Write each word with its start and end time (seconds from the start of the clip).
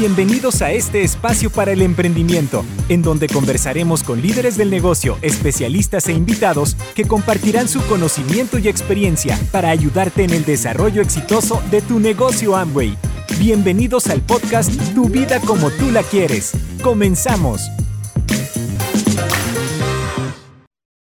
Bienvenidos 0.00 0.62
a 0.62 0.72
este 0.72 1.02
espacio 1.02 1.50
para 1.50 1.72
el 1.72 1.82
emprendimiento, 1.82 2.64
en 2.88 3.02
donde 3.02 3.28
conversaremos 3.28 4.02
con 4.02 4.22
líderes 4.22 4.56
del 4.56 4.70
negocio, 4.70 5.18
especialistas 5.20 6.08
e 6.08 6.14
invitados 6.14 6.74
que 6.94 7.04
compartirán 7.04 7.68
su 7.68 7.86
conocimiento 7.86 8.56
y 8.56 8.68
experiencia 8.68 9.38
para 9.52 9.68
ayudarte 9.68 10.24
en 10.24 10.30
el 10.30 10.46
desarrollo 10.46 11.02
exitoso 11.02 11.62
de 11.70 11.82
tu 11.82 12.00
negocio 12.00 12.56
Amway. 12.56 12.96
Bienvenidos 13.38 14.06
al 14.06 14.22
podcast 14.22 14.72
Tu 14.94 15.10
vida 15.10 15.38
como 15.38 15.70
tú 15.70 15.90
la 15.90 16.02
quieres. 16.02 16.52
Comenzamos. 16.82 17.60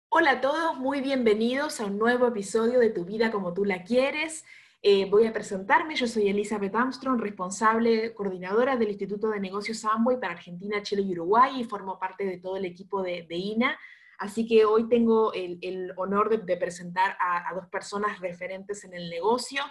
Hola 0.09 0.31
a 0.31 0.41
todos, 0.41 0.79
muy 0.79 1.01
bienvenidos 1.01 1.79
a 1.79 1.85
un 1.85 1.99
nuevo 1.99 2.25
episodio 2.25 2.79
de 2.79 2.89
Tu 2.89 3.05
vida 3.05 3.29
como 3.29 3.53
tú 3.53 3.65
la 3.65 3.83
quieres. 3.83 4.45
Eh, 4.81 5.09
voy 5.09 5.25
a 5.25 5.33
presentarme, 5.33 5.95
yo 5.95 6.07
soy 6.07 6.29
Elizabeth 6.29 6.73
Armstrong, 6.73 7.19
responsable, 7.19 8.13
coordinadora 8.13 8.77
del 8.77 8.89
Instituto 8.89 9.29
de 9.29 9.41
Negocios 9.41 9.83
Amway 9.83 10.17
para 10.21 10.33
Argentina, 10.33 10.81
Chile 10.81 11.01
y 11.01 11.11
Uruguay 11.11 11.59
y 11.59 11.65
formo 11.65 11.99
parte 11.99 12.23
de 12.23 12.37
todo 12.37 12.55
el 12.55 12.63
equipo 12.63 13.03
de, 13.03 13.27
INA. 13.29 13.77
Así 14.19 14.47
que 14.47 14.63
hoy 14.63 14.87
tengo 14.87 15.33
el, 15.33 15.91
honor 15.97 16.29
de, 16.29 16.55
presentar 16.55 17.17
a, 17.19 17.53
dos 17.53 17.67
personas 17.67 18.21
referentes 18.21 18.85
en 18.85 18.93
el 18.93 19.09
negocio. 19.09 19.61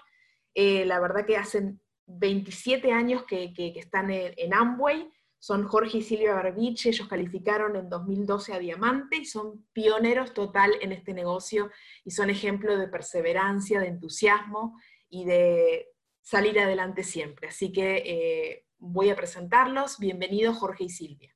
Eh, 0.55 0.85
la 0.85 1.01
verdad 1.01 1.25
que 1.25 1.39
hacen 1.39 1.81
27 2.07 2.93
años 2.93 3.25
que, 3.25 3.55
están 3.77 4.11
en, 4.11 4.53
Amway. 4.53 5.11
Son 5.39 5.65
Jorge 5.65 5.99
y 5.99 6.03
Silvia 6.03 6.35
Barbich, 6.35 6.87
ellos 6.87 7.07
calificaron 7.07 7.77
en 7.77 7.89
2012 7.89 8.55
a 8.55 8.59
Diamante 8.59 9.19
y 9.19 9.25
son 9.25 9.65
pioneros 9.73 10.35
total 10.35 10.73
en 10.81 10.91
este 10.91 11.15
negocio 11.15 11.71
y 12.05 12.11
son 12.11 12.29
ejemplo 12.29 12.77
de 12.77 12.89
perseverancia, 12.89 13.79
de 13.79 13.87
entusiasmo 13.87 14.77
y 15.09 15.25
de 15.25 15.89
salir 16.21 16.59
adelante 16.59 17.03
siempre. 17.05 17.49
Así 17.49 17.73
que 17.73 17.97
eh, 17.97 18.67
voy 18.79 19.11
a 19.11 19.17
presentarlos. 19.17 19.99
Bienvenidos 19.99 20.59
Jorge 20.59 20.85
y 20.85 20.89
Silvia. 20.91 21.35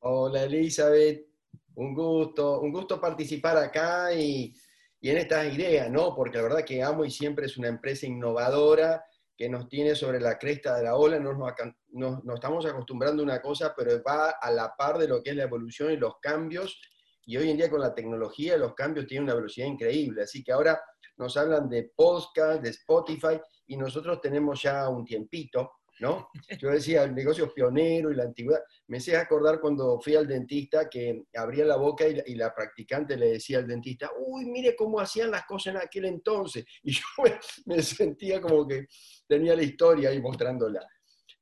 Hola 0.00 0.44
Elizabeth, 0.44 1.26
un 1.74 1.94
gusto, 1.94 2.60
un 2.60 2.72
gusto 2.72 3.00
participar 3.00 3.58
acá 3.58 4.12
y, 4.14 4.54
en 5.02 5.16
estas 5.18 5.52
ideas, 5.54 5.90
¿no? 5.90 6.14
Porque 6.14 6.38
la 6.38 6.44
verdad 6.44 6.64
que 6.64 6.82
Amo 6.82 7.04
y 7.04 7.10
siempre 7.10 7.46
es 7.46 7.56
una 7.56 7.68
empresa 7.68 8.06
innovadora 8.06 9.04
que 9.36 9.48
nos 9.48 9.68
tiene 9.68 9.94
sobre 9.94 10.20
la 10.20 10.38
cresta 10.38 10.76
de 10.76 10.84
la 10.84 10.96
ola, 10.96 11.18
nos, 11.18 11.38
nos, 11.38 12.24
nos, 12.24 12.34
estamos 12.34 12.66
acostumbrando 12.66 13.22
a 13.22 13.24
una 13.24 13.40
cosa, 13.40 13.74
pero 13.74 14.02
va 14.02 14.30
a 14.30 14.50
la 14.50 14.74
par 14.76 14.98
de 14.98 15.08
lo 15.08 15.22
que 15.22 15.30
es 15.30 15.36
la 15.36 15.44
evolución 15.44 15.92
y 15.92 15.96
los 15.96 16.18
cambios, 16.20 16.78
y 17.30 17.36
hoy 17.36 17.48
en 17.48 17.56
día 17.56 17.70
con 17.70 17.80
la 17.80 17.94
tecnología 17.94 18.56
los 18.56 18.74
cambios 18.74 19.06
tienen 19.06 19.22
una 19.22 19.36
velocidad 19.36 19.68
increíble, 19.68 20.24
así 20.24 20.42
que 20.42 20.50
ahora 20.50 20.82
nos 21.16 21.36
hablan 21.36 21.68
de 21.68 21.92
podcast, 21.94 22.60
de 22.60 22.70
Spotify, 22.70 23.40
y 23.68 23.76
nosotros 23.76 24.20
tenemos 24.20 24.60
ya 24.60 24.88
un 24.88 25.04
tiempito, 25.04 25.74
¿no? 26.00 26.28
Yo 26.60 26.70
decía, 26.70 27.04
el 27.04 27.14
negocio 27.14 27.54
pionero 27.54 28.10
y 28.10 28.16
la 28.16 28.24
antigüedad. 28.24 28.62
Me 28.88 28.98
sé 28.98 29.16
acordar 29.16 29.60
cuando 29.60 30.00
fui 30.00 30.16
al 30.16 30.26
dentista 30.26 30.90
que 30.90 31.22
abría 31.36 31.64
la 31.64 31.76
boca 31.76 32.04
y, 32.08 32.34
la 32.34 32.52
practicante 32.52 33.16
le 33.16 33.34
decía 33.34 33.58
al 33.58 33.68
dentista, 33.68 34.10
uy, 34.18 34.46
mire 34.46 34.74
cómo 34.74 34.98
hacían 34.98 35.30
las 35.30 35.44
cosas 35.44 35.76
en 35.76 35.82
aquel 35.82 36.06
entonces. 36.06 36.64
Y 36.82 36.94
yo 36.94 37.02
me, 37.66 37.80
sentía 37.80 38.40
como 38.40 38.66
que 38.66 38.88
tenía 39.28 39.54
la 39.54 39.62
historia 39.62 40.08
ahí 40.08 40.20
mostrándola. 40.20 40.84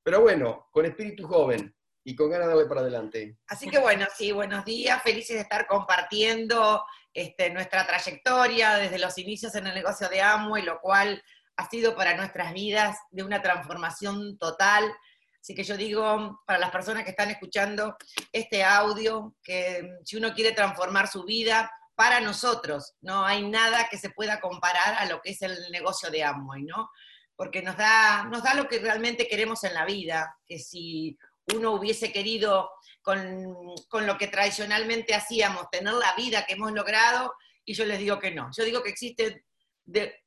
Pero 0.02 0.20
bueno, 0.20 0.66
con 0.70 0.84
espíritu 0.84 1.26
joven 1.26 1.74
y 2.08 2.16
con 2.16 2.30
ganas 2.30 2.46
de 2.46 2.54
darle 2.54 2.66
para 2.66 2.80
adelante. 2.80 3.36
Así 3.48 3.68
que 3.68 3.76
bueno, 3.76 4.06
sí, 4.16 4.32
buenos 4.32 4.64
días, 4.64 5.02
felices 5.02 5.36
de 5.36 5.42
estar 5.42 5.66
compartiendo 5.66 6.82
este, 7.12 7.50
nuestra 7.50 7.86
trayectoria 7.86 8.76
desde 8.76 8.98
los 8.98 9.18
inicios 9.18 9.54
en 9.56 9.66
el 9.66 9.74
negocio 9.74 10.08
de 10.08 10.22
Amway, 10.22 10.62
lo 10.62 10.80
cual 10.80 11.22
ha 11.56 11.68
sido 11.68 11.94
para 11.94 12.16
nuestras 12.16 12.54
vidas 12.54 12.96
de 13.10 13.24
una 13.24 13.42
transformación 13.42 14.38
total. 14.38 14.90
Así 15.38 15.54
que 15.54 15.64
yo 15.64 15.76
digo, 15.76 16.40
para 16.46 16.58
las 16.58 16.70
personas 16.70 17.04
que 17.04 17.10
están 17.10 17.28
escuchando 17.28 17.94
este 18.32 18.64
audio, 18.64 19.34
que 19.42 19.98
si 20.02 20.16
uno 20.16 20.32
quiere 20.32 20.52
transformar 20.52 21.08
su 21.08 21.24
vida, 21.24 21.70
para 21.94 22.20
nosotros 22.20 22.94
no 23.02 23.26
hay 23.26 23.46
nada 23.46 23.86
que 23.90 23.98
se 23.98 24.08
pueda 24.08 24.40
comparar 24.40 24.94
a 24.98 25.04
lo 25.04 25.20
que 25.20 25.32
es 25.32 25.42
el 25.42 25.70
negocio 25.70 26.10
de 26.10 26.24
Amway, 26.24 26.62
¿no? 26.62 26.88
Porque 27.36 27.60
nos 27.60 27.76
da, 27.76 28.24
nos 28.24 28.42
da 28.42 28.54
lo 28.54 28.66
que 28.66 28.78
realmente 28.78 29.28
queremos 29.28 29.62
en 29.64 29.74
la 29.74 29.84
vida, 29.84 30.34
que 30.46 30.58
si 30.58 31.18
uno 31.54 31.72
hubiese 31.72 32.12
querido 32.12 32.70
con, 33.02 34.06
lo 34.06 34.18
que 34.18 34.26
tradicionalmente 34.26 35.14
hacíamos, 35.14 35.70
tener 35.70 35.94
la 35.94 36.14
vida 36.14 36.44
que 36.44 36.54
hemos 36.54 36.72
logrado, 36.72 37.34
y 37.64 37.74
yo 37.74 37.84
les 37.84 37.98
digo 37.98 38.18
que 38.18 38.30
no. 38.30 38.50
Yo 38.56 38.64
digo 38.64 38.82
que 38.82 38.90
existe, 38.90 39.44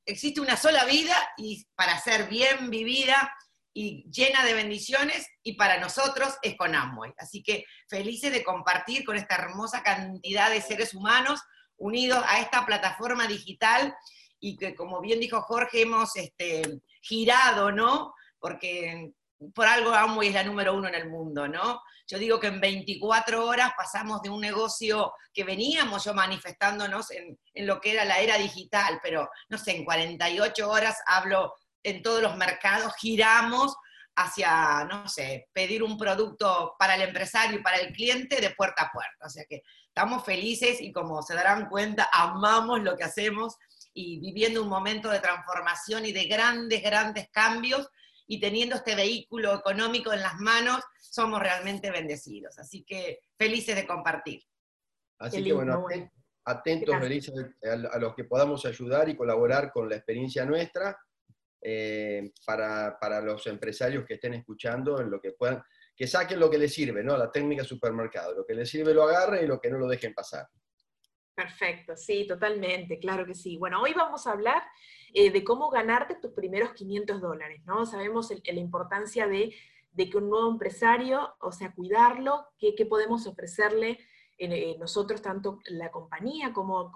existe 0.06 0.42
una 0.42 0.58
sola 0.58 0.86
vida 0.86 1.16
y 1.38 1.66
para 1.76 2.00
ser 2.00 2.28
bien 2.28 2.70
vivida 2.70 3.32
y 3.74 4.10
llena 4.12 4.44
de 4.44 4.54
bendiciones, 4.54 5.28
y 5.44 5.54
para 5.54 5.80
nosotros 5.80 6.36
es 6.42 6.58
con 6.58 6.76
Amway. 6.76 7.14
Así 7.18 7.42
que 7.42 7.66
felices 7.88 8.32
de 8.32 8.44
compartir 8.44 9.06
con 9.06 9.16
esta 9.16 9.36
hermosa 9.36 9.82
cantidad 9.82 10.50
de 10.50 10.62
seres 10.62 10.94
humanos 10.94 11.42
unidos 11.78 12.24
a 12.28 12.40
esta 12.40 12.66
plataforma 12.66 13.28
digital 13.28 13.96
y 14.40 14.58
que, 14.58 14.76
como 14.76 15.00
bien 15.02 15.20
dijo 15.20 15.42
Jorge, 15.42 15.84
hemos 15.84 16.16
este, 16.16 16.82
girado, 17.02 17.72
¿no? 17.72 18.14
Porque 18.40 19.14
por 19.54 19.66
algo 19.66 19.94
Amway 19.94 20.30
es 20.30 20.34
la 20.34 20.44
número 20.44 20.76
uno 20.76 20.88
en 20.88 20.96
el 20.96 21.10
mundo, 21.10 21.48
¿no? 21.48 21.82
Yo 22.08 22.20
digo 22.20 22.40
que 22.40 22.48
en 22.48 22.60
24 22.60 23.46
horas 23.46 23.72
pasamos 23.76 24.22
de 24.22 24.30
un 24.30 24.42
negocio 24.42 25.14
que 25.34 25.44
veníamos 25.44 26.04
yo 26.04 26.14
manifestándonos 26.14 27.10
en, 27.12 27.40
lo 27.66 27.80
que 27.80 27.94
era 27.94 28.06
la 28.06 28.20
era 28.20 28.38
digital, 28.38 29.00
pero 29.02 29.30
no 29.50 29.58
sé, 29.58 29.78
en 29.78 29.86
48 29.86 30.70
horas 30.70 30.98
hablo 31.06 31.54
en 31.84 32.02
todos 32.02 32.22
los 32.22 32.36
mercados, 32.38 32.94
giramos 33.00 33.76
hacia, 34.16 34.84
no 34.86 35.08
sé, 35.08 35.48
pedir 35.54 35.84
un 35.84 35.98
producto 35.98 36.76
para 36.78 36.96
el 36.96 37.02
empresario 37.02 37.60
y 37.60 37.64
para 37.64 37.78
el 37.78 37.94
cliente 37.94 38.42
de 38.42 38.52
puerta 38.52 38.84
a 38.84 38.92
puerta. 38.92 39.26
O 39.26 39.30
sea 39.30 39.46
que 39.50 39.64
estamos 39.88 40.24
felices 40.26 40.82
y 40.82 40.92
como 40.92 41.22
se 41.22 41.34
darán 41.34 41.70
cuenta, 41.70 42.10
amamos 42.12 42.82
lo 42.82 42.96
que 42.98 43.06
hacemos 43.06 43.56
y 43.94 44.20
viviendo 44.20 44.62
un 44.62 44.70
momento 44.70 45.10
de 45.10 45.20
transformación 45.20 46.06
y 46.06 46.12
de 46.12 46.26
grandes, 46.26 46.84
grandes 46.84 47.30
cambios 47.32 47.90
y 48.32 48.40
teniendo 48.40 48.78
este 48.78 48.96
vehículo 48.96 49.54
económico 49.54 50.14
en 50.14 50.22
las 50.22 50.40
manos, 50.40 50.80
somos 50.98 51.42
realmente 51.42 51.92
bendecidos. 51.92 52.58
Así 52.60 52.86
que 52.86 53.20
felices 53.38 53.76
de 53.76 53.86
compartir. 53.86 54.42
Así 55.20 55.44
que 55.44 55.52
bueno, 55.52 55.86
atentos, 56.46 56.96
felices 56.98 57.34
a, 57.62 58.00
los 58.00 58.16
que 58.16 58.24
podamos 58.24 58.66
ayudar 58.66 59.10
y 59.10 59.18
colaborar 59.18 59.74
con 59.74 59.90
la 59.90 59.98
experiencia 59.98 60.46
nuestra 60.46 60.98
eh, 61.62 62.32
para, 62.46 62.98
para, 62.98 63.20
los 63.20 63.46
empresarios 63.48 64.06
que 64.06 64.14
estén 64.14 64.34
escuchando, 64.36 65.02
en 65.02 65.12
lo 65.12 65.20
que 65.20 65.34
puedan, 65.34 65.62
que 65.94 66.08
saquen 66.08 66.40
lo 66.40 66.50
que 66.50 66.58
les 66.58 66.74
sirve, 66.74 67.04
¿no? 67.04 67.18
La 67.18 67.30
técnica 67.30 67.66
supermercado. 67.66 68.34
Lo 68.34 68.46
que 68.46 68.54
les 68.54 68.70
sirve 68.70 68.94
lo 68.94 69.04
agarren 69.04 69.44
y 69.44 69.48
lo 69.48 69.60
que 69.60 69.70
no 69.70 69.78
lo 69.78 69.90
dejen 69.90 70.14
pasar. 70.14 70.48
Perfecto, 71.34 71.96
sí, 71.96 72.28
totalmente, 72.28 73.00
claro 73.00 73.26
que 73.26 73.34
sí. 73.34 73.58
Bueno, 73.58 73.82
hoy 73.82 73.94
vamos 73.94 74.28
a 74.28 74.32
hablar 74.32 74.64
eh, 75.14 75.32
de 75.32 75.44
cómo 75.44 75.70
ganarte 75.70 76.16
tus 76.16 76.32
primeros 76.32 76.74
500 76.74 77.22
dólares, 77.22 77.62
¿no? 77.66 77.86
Sabemos 77.86 78.32
la 78.32 78.60
importancia 78.60 79.28
de, 79.28 79.54
que 79.96 80.18
un 80.18 80.30
nuevo 80.30 80.50
empresario, 80.50 81.36
o 81.40 81.52
sea, 81.52 81.74
cuidarlo, 81.74 82.48
qué, 82.58 82.74
podemos 82.86 83.28
ofrecerle 83.28 84.00
eh, 84.38 84.76
nosotros, 84.78 85.22
tanto 85.22 85.60
la 85.66 85.90
compañía 85.90 86.52
como, 86.54 86.92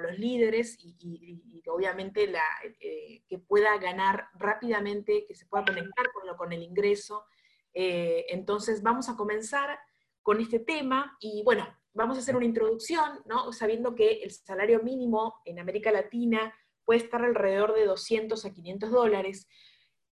los 0.00 0.18
líderes, 0.18 0.76
y, 0.80 1.62
obviamente 1.66 2.26
la, 2.26 2.42
eh, 2.80 3.22
que 3.26 3.38
pueda 3.38 3.78
ganar 3.78 4.28
rápidamente, 4.34 5.24
que 5.26 5.34
se 5.34 5.46
pueda 5.46 5.64
conectar 5.64 6.06
con 6.36 6.52
el 6.52 6.62
ingreso. 6.62 7.24
entonces, 7.72 8.82
vamos 8.82 9.08
a 9.08 9.16
comenzar 9.16 9.78
con 10.22 10.40
este 10.40 10.58
tema 10.58 11.16
y 11.20 11.42
bueno, 11.42 11.66
vamos 11.98 12.16
a 12.16 12.20
hacer 12.20 12.36
una 12.36 12.46
introducción, 12.46 13.20
¿no? 13.26 13.52
sabiendo 13.52 13.96
que 13.96 14.22
el 14.22 14.30
salario 14.30 14.80
mínimo 14.82 15.40
en 15.44 15.58
América 15.58 15.90
Latina 15.90 16.54
puede 16.84 17.00
estar 17.00 17.22
alrededor 17.22 17.74
de 17.74 17.86
200 17.86 18.44
a 18.44 18.52
500 18.52 18.90
dólares. 18.90 19.48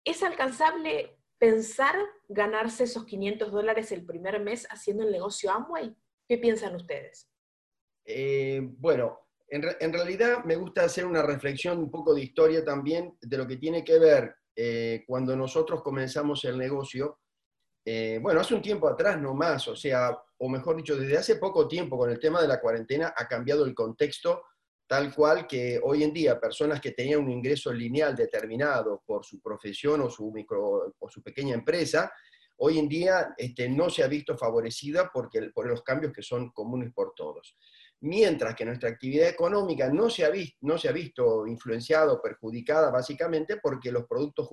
¿Es 0.05 0.25
alcanzable 0.25 1.17
pensar 1.39 1.95
ganarse 2.29 2.85
esos 2.85 3.07
500 3.07 3.53
dólares 3.53 3.93
el 3.93 4.05
primer 4.05 4.41
mes 4.41 4.67
haciendo 4.69 5.05
el 5.05 5.13
negocio 5.13 5.53
Amway? 5.53 5.95
¿Qué 6.29 6.39
piensan 6.39 6.75
ustedes? 6.75 7.31
Eh, 8.05 8.61
bueno, 8.63 9.21
en, 9.49 9.93
realidad 9.93 10.45
me 10.45 10.57
gusta 10.57 10.83
hacer 10.83 11.07
una 11.07 11.23
reflexión, 11.23 11.79
un 11.79 11.91
poco 11.91 12.15
de 12.15 12.23
historia 12.23 12.65
también, 12.65 13.17
de 13.21 13.39
lo 13.39 13.47
que 13.47 13.59
tiene 13.59 13.85
que 13.85 14.01
ver 14.01 14.35
eh, 14.57 15.05
cuando 15.07 15.37
nosotros 15.37 15.83
comenzamos 15.85 16.45
el 16.45 16.59
negocio. 16.59 17.21
Eh, 17.89 18.19
bueno, 18.21 18.41
hace 18.41 18.53
un 18.53 18.61
tiempo 18.61 18.89
atrás 18.89 19.21
no 19.21 19.33
más, 19.33 19.69
o 19.69 19.77
sea, 19.77 20.19
o 20.39 20.49
mejor 20.49 20.77
dicho, 20.77 20.97
desde 20.97 21.19
hace 21.19 21.37
poco 21.37 21.69
tiempo 21.69 21.97
con 21.97 22.11
el 22.11 22.19
tema 22.19 22.43
de 22.43 22.49
la 22.49 22.61
cuarentena 22.61 23.15
ha 23.17 23.29
cambiado 23.29 23.65
el 23.65 23.75
contexto 23.77 24.43
tal 24.89 25.15
cual 25.15 25.47
que 25.47 25.81
hoy 25.83 26.03
en 26.03 26.13
día 26.13 26.41
personas 26.41 26.81
que 26.81 26.91
tenían 26.91 27.21
un 27.21 27.31
ingreso 27.31 27.73
lineal 27.73 28.17
determinado 28.17 29.03
por 29.07 29.25
su 29.25 29.41
profesión 29.41 30.01
o 30.01 30.11
su, 30.11 30.33
micro, 30.33 30.95
o 30.99 31.09
su 31.09 31.23
pequeña 31.23 31.55
empresa, 31.55 32.13
hoy 32.57 32.79
en 32.81 32.89
día 32.89 33.35
este, 33.37 33.69
no 33.69 33.89
se 33.89 34.03
ha 34.03 34.09
visto 34.09 34.37
favorecida 34.37 35.09
porque, 35.13 35.51
por 35.55 35.69
los 35.69 35.83
cambios 35.83 36.13
que 36.13 36.23
son 36.23 36.51
comunes 36.51 36.93
por 36.93 37.15
todos. 37.15 37.57
Mientras 38.01 38.55
que 38.55 38.65
nuestra 38.65 38.91
actividad 38.91 39.29
económica 39.29 39.89
no 39.91 40.11
se 40.11 40.25
ha, 40.25 40.31
visto, 40.31 41.47
influenciada 41.47 42.13
o 42.13 42.21
perjudicada 42.21 42.91
básicamente 42.91 43.59
porque 43.63 43.91
los 43.91 44.07
productos 44.07 44.49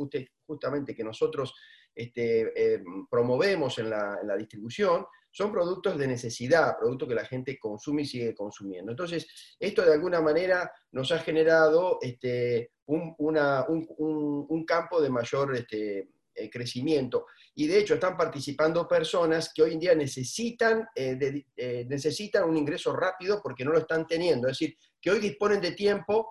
justamente 0.46 0.96
que 0.96 1.04
nosotros 1.04 1.54
este, 1.96 2.52
eh, 2.56 2.84
promovemos 3.10 3.78
en 3.80 3.90
la, 3.90 4.36
distribución 4.38 5.06
son 5.30 5.52
productos 5.52 5.98
de 5.98 6.08
necesidad, 6.08 6.78
productos 6.78 7.10
que 7.10 7.16
la 7.16 7.26
gente 7.26 7.58
consume 7.60 8.04
y 8.04 8.06
sigue 8.06 8.36
consumiendo. 8.36 8.92
Entonces, 8.92 9.28
esto 9.60 9.84
de 9.84 9.94
alguna 9.94 10.22
manera 10.22 10.72
nos 10.92 11.12
ha 11.12 11.20
generado 11.20 11.98
este, 12.02 12.72
un, 12.86 14.66
campo 14.68 15.02
de 15.02 15.10
mayor 15.10 15.56
este, 15.56 16.10
eh, 16.36 16.50
crecimiento. 16.50 17.28
Y 17.56 17.68
de 17.68 17.80
hecho 17.80 17.94
están 17.94 18.18
participando 18.18 18.88
personas 18.88 19.52
que 19.54 19.62
hoy 19.62 19.74
en 19.74 19.80
día 19.80 19.96
necesitan, 19.96 20.88
eh, 20.96 21.46
eh, 21.56 21.86
necesitan 21.88 22.50
un 22.50 22.58
ingreso 22.58 22.96
rápido 22.96 23.40
porque 23.42 23.64
no 23.64 23.72
lo 23.72 23.80
están 23.80 24.08
teniendo. 24.08 24.48
Es 24.48 24.58
decir, 24.58 24.78
que 25.00 25.12
hoy 25.12 25.20
disponen 25.20 25.62
de 25.62 25.74
tiempo. 25.74 26.28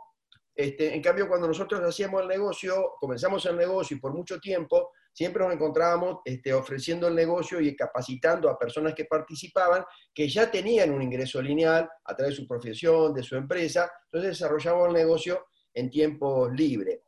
Este, 0.54 0.94
en 0.94 1.00
cambio, 1.00 1.28
cuando 1.28 1.48
nosotros 1.48 1.80
hacíamos 1.82 2.22
el 2.22 2.28
negocio, 2.28 2.94
comenzamos 3.00 3.46
el 3.46 3.56
negocio 3.56 3.96
y 3.96 4.00
por 4.00 4.12
mucho 4.12 4.38
tiempo, 4.38 4.90
siempre 5.12 5.44
nos 5.44 5.54
encontrábamos 5.54 6.20
este, 6.24 6.52
ofreciendo 6.52 7.08
el 7.08 7.14
negocio 7.14 7.60
y 7.60 7.76
capacitando 7.76 8.50
a 8.50 8.58
personas 8.58 8.94
que 8.94 9.04
participaban, 9.04 9.84
que 10.14 10.28
ya 10.28 10.50
tenían 10.50 10.90
un 10.90 11.02
ingreso 11.02 11.40
lineal 11.40 11.88
a 12.04 12.16
través 12.16 12.34
de 12.34 12.42
su 12.42 12.48
profesión, 12.48 13.14
de 13.14 13.22
su 13.22 13.36
empresa, 13.36 13.90
entonces 14.06 14.38
desarrollaban 14.38 14.88
el 14.88 14.94
negocio 14.94 15.46
en 15.74 15.90
tiempo 15.90 16.48
libre. 16.48 17.02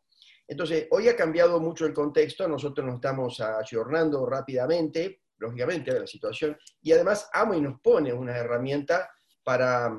Entonces, 0.46 0.86
hoy 0.90 1.08
ha 1.08 1.16
cambiado 1.16 1.58
mucho 1.60 1.86
el 1.86 1.94
contexto, 1.94 2.46
nosotros 2.46 2.86
nos 2.86 2.96
estamos 2.96 3.40
ayornando 3.40 4.26
rápidamente, 4.26 5.22
lógicamente, 5.38 5.92
de 5.92 6.00
la 6.00 6.06
situación, 6.06 6.56
y 6.82 6.92
además 6.92 7.28
Amway 7.32 7.60
nos 7.60 7.80
pone 7.80 8.12
una 8.12 8.36
herramienta 8.36 9.10
para, 9.42 9.96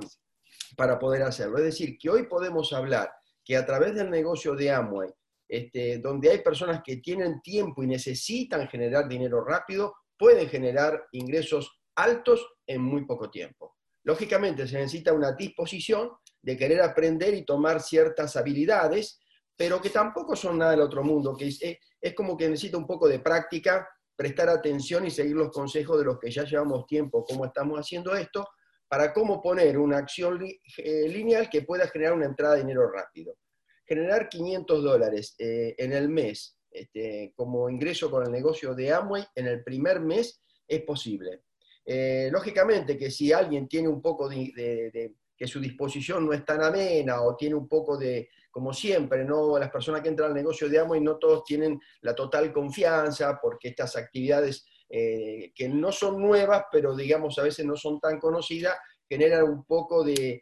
para 0.77 0.99
poder 0.99 1.23
hacerlo. 1.23 1.57
Es 1.57 1.65
decir, 1.65 1.97
que 1.97 2.09
hoy 2.09 2.27
podemos 2.27 2.73
hablar 2.73 3.11
que 3.43 3.57
a 3.57 3.65
través 3.65 3.95
del 3.95 4.09
negocio 4.09 4.55
de 4.55 4.71
Amway, 4.71 5.09
este, 5.47 5.99
donde 5.99 6.31
hay 6.31 6.39
personas 6.39 6.81
que 6.83 6.97
tienen 6.97 7.41
tiempo 7.41 7.83
y 7.83 7.87
necesitan 7.87 8.67
generar 8.67 9.07
dinero 9.07 9.43
rápido, 9.43 9.95
pueden 10.17 10.49
generar 10.49 11.07
ingresos 11.11 11.79
altos 11.95 12.45
en 12.65 12.81
muy 12.81 13.05
poco 13.05 13.29
tiempo. 13.29 13.75
Lógicamente 14.03 14.67
se 14.67 14.77
necesita 14.77 15.13
una 15.13 15.31
disposición 15.33 16.11
de 16.41 16.57
querer 16.57 16.81
aprender 16.81 17.33
y 17.33 17.45
tomar 17.45 17.81
ciertas 17.81 18.35
habilidades 18.35 19.19
pero 19.55 19.81
que 19.81 19.89
tampoco 19.89 20.35
son 20.35 20.57
nada 20.57 20.71
del 20.71 20.81
otro 20.81 21.03
mundo, 21.03 21.35
que 21.35 21.47
es, 21.47 22.13
como 22.13 22.35
que 22.35 22.49
necesita 22.49 22.77
un 22.77 22.87
poco 22.87 23.07
de 23.07 23.19
práctica, 23.19 23.87
prestar 24.15 24.49
atención 24.49 25.05
y 25.05 25.11
seguir 25.11 25.35
los 25.35 25.51
consejos 25.51 25.97
de 25.99 26.05
los 26.05 26.19
que 26.19 26.31
ya 26.31 26.43
llevamos 26.43 26.85
tiempo, 26.85 27.23
cómo 27.23 27.45
estamos 27.45 27.79
haciendo 27.79 28.15
esto, 28.15 28.47
para 28.87 29.13
cómo 29.13 29.41
poner 29.41 29.77
una 29.77 29.97
acción 29.97 30.39
eh, 30.43 31.07
lineal 31.09 31.49
que 31.49 31.63
pueda 31.63 31.87
generar 31.87 32.13
una 32.13 32.25
entrada 32.25 32.55
de 32.55 32.61
dinero 32.61 32.89
rápido. 32.91 33.37
Generar 33.85 34.29
500 34.29 34.83
dólares 34.83 35.35
eh, 35.37 35.75
en 35.77 35.93
el 35.93 36.09
mes 36.09 36.57
este, 36.75 37.31
como 37.35 37.69
ingreso 37.69 38.11
con 38.11 38.25
el 38.25 38.31
negocio 38.31 38.75
de 38.75 38.91
Amway 38.91 39.23
en 39.35 39.47
el 39.47 39.63
primer 39.63 40.01
mes 40.01 40.41
es 40.67 40.81
posible. 40.81 41.43
Eh, 41.85 42.29
lógicamente 42.31 42.97
que 42.97 43.09
si 43.09 43.31
alguien 43.31 43.67
tiene 43.67 43.87
un 43.87 44.01
poco 44.01 44.27
de, 44.27 45.13
que 45.37 45.47
su 45.47 45.59
disposición 45.59 46.25
no 46.25 46.33
es 46.33 46.45
tan 46.45 46.63
amena 46.63 47.21
o 47.21 47.35
tiene 47.35 47.55
un 47.55 47.67
poco 47.67 47.97
de, 47.97 48.29
como 48.51 48.73
siempre, 48.73 49.25
¿no? 49.25 49.59
las 49.59 49.69
personas 49.69 50.01
que 50.01 50.09
entran 50.09 50.29
al 50.29 50.35
negocio 50.35 50.69
de 50.69 50.79
Amway 50.79 51.01
no 51.01 51.17
todos 51.17 51.43
tienen 51.43 51.79
la 52.01 52.15
total 52.15 52.53
confianza 52.53 53.37
porque 53.41 53.69
estas 53.69 53.95
actividades 53.95 54.65
eh, 54.89 55.51
que 55.55 55.67
no 55.67 55.91
son 55.91 56.21
nuevas, 56.21 56.65
pero 56.71 56.95
digamos 56.95 57.37
a 57.39 57.43
veces 57.43 57.65
no 57.65 57.75
son 57.75 57.99
tan 57.99 58.19
conocidas, 58.19 58.77
generan 59.09 59.43
un 59.43 59.65
poco 59.65 60.03
de, 60.03 60.41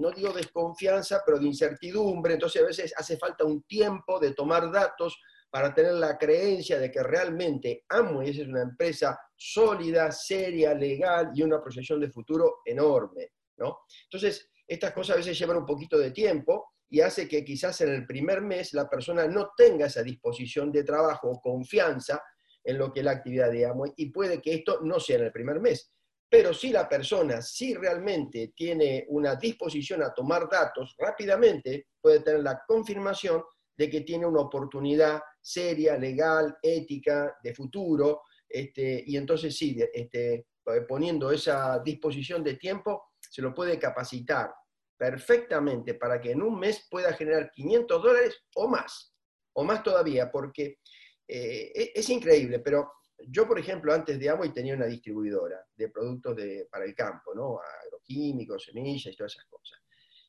no 0.00 0.10
digo 0.10 0.32
desconfianza, 0.32 1.22
pero 1.24 1.38
de 1.38 1.46
incertidumbre. 1.46 2.34
Entonces 2.34 2.62
a 2.62 2.66
veces 2.66 2.94
hace 2.96 3.16
falta 3.16 3.44
un 3.44 3.62
tiempo 3.62 4.18
de 4.18 4.32
tomar 4.34 4.70
datos 4.70 5.20
para 5.50 5.74
tener 5.74 5.94
la 5.94 6.16
creencia 6.16 6.78
de 6.78 6.90
que 6.90 7.02
realmente 7.02 7.84
Amway 7.88 8.30
es 8.30 8.38
una 8.38 8.62
empresa 8.62 9.18
sólida, 9.36 10.10
seria, 10.10 10.72
legal 10.72 11.30
y 11.34 11.42
una 11.42 11.62
proyección 11.62 12.00
de 12.00 12.10
futuro 12.10 12.60
enorme. 12.64 13.32
¿No? 13.62 13.78
Entonces, 14.04 14.50
estas 14.66 14.92
cosas 14.92 15.14
a 15.14 15.18
veces 15.18 15.38
llevan 15.38 15.58
un 15.58 15.66
poquito 15.66 15.98
de 15.98 16.10
tiempo, 16.10 16.72
y 16.92 17.00
hace 17.00 17.26
que 17.26 17.42
quizás 17.42 17.80
en 17.80 17.88
el 17.88 18.06
primer 18.06 18.42
mes 18.42 18.74
la 18.74 18.86
persona 18.86 19.26
no 19.26 19.52
tenga 19.56 19.86
esa 19.86 20.02
disposición 20.02 20.70
de 20.70 20.84
trabajo 20.84 21.30
o 21.30 21.40
confianza 21.40 22.22
en 22.62 22.76
lo 22.76 22.92
que 22.92 23.00
es 23.00 23.06
la 23.06 23.12
actividad 23.12 23.50
de 23.50 23.64
Amway 23.64 23.94
y 23.96 24.10
puede 24.10 24.42
que 24.42 24.52
esto 24.52 24.80
no 24.82 25.00
sea 25.00 25.16
en 25.16 25.24
el 25.24 25.32
primer 25.32 25.58
mes. 25.58 25.90
Pero 26.28 26.52
si 26.52 26.70
la 26.70 26.86
persona 26.86 27.40
si 27.40 27.72
realmente 27.72 28.52
tiene 28.54 29.06
una 29.08 29.36
disposición 29.36 30.02
a 30.02 30.12
tomar 30.12 30.50
datos 30.50 30.94
rápidamente, 30.98 31.86
puede 31.98 32.20
tener 32.20 32.42
la 32.42 32.62
confirmación 32.68 33.42
de 33.74 33.88
que 33.88 34.02
tiene 34.02 34.26
una 34.26 34.42
oportunidad 34.42 35.22
seria, 35.40 35.96
legal, 35.96 36.58
ética, 36.60 37.38
de 37.42 37.54
futuro, 37.54 38.20
este, 38.46 39.02
y 39.06 39.16
entonces 39.16 39.56
sí, 39.56 39.82
este, 39.94 40.46
poniendo 40.86 41.32
esa 41.32 41.78
disposición 41.78 42.44
de 42.44 42.56
tiempo, 42.56 43.11
se 43.30 43.42
lo 43.42 43.54
puede 43.54 43.78
capacitar 43.78 44.52
perfectamente 44.96 45.94
para 45.94 46.20
que 46.20 46.30
en 46.30 46.42
un 46.42 46.58
mes 46.58 46.86
pueda 46.90 47.12
generar 47.14 47.50
500 47.50 48.02
dólares 48.02 48.44
o 48.54 48.68
más, 48.68 49.14
o 49.54 49.64
más 49.64 49.82
todavía, 49.82 50.30
porque 50.30 50.78
eh, 51.26 51.72
e-, 51.74 51.92
es, 51.94 52.08
increíble, 52.10 52.60
pero 52.60 52.92
yo, 53.26 53.46
por 53.46 53.58
ejemplo, 53.58 53.92
antes 53.92 54.18
de 54.18 54.28
Amway 54.28 54.52
tenía 54.52 54.74
una 54.74 54.86
distribuidora 54.86 55.64
de 55.74 55.88
productos 55.88 56.36
de, 56.36 56.68
para 56.70 56.84
el 56.84 56.94
campo, 56.94 57.34
¿no? 57.34 57.58
agroquímicos, 57.84 58.64
semillas 58.64 59.12
y 59.12 59.16
todas 59.16 59.32
esas 59.32 59.46
cosas. 59.46 59.80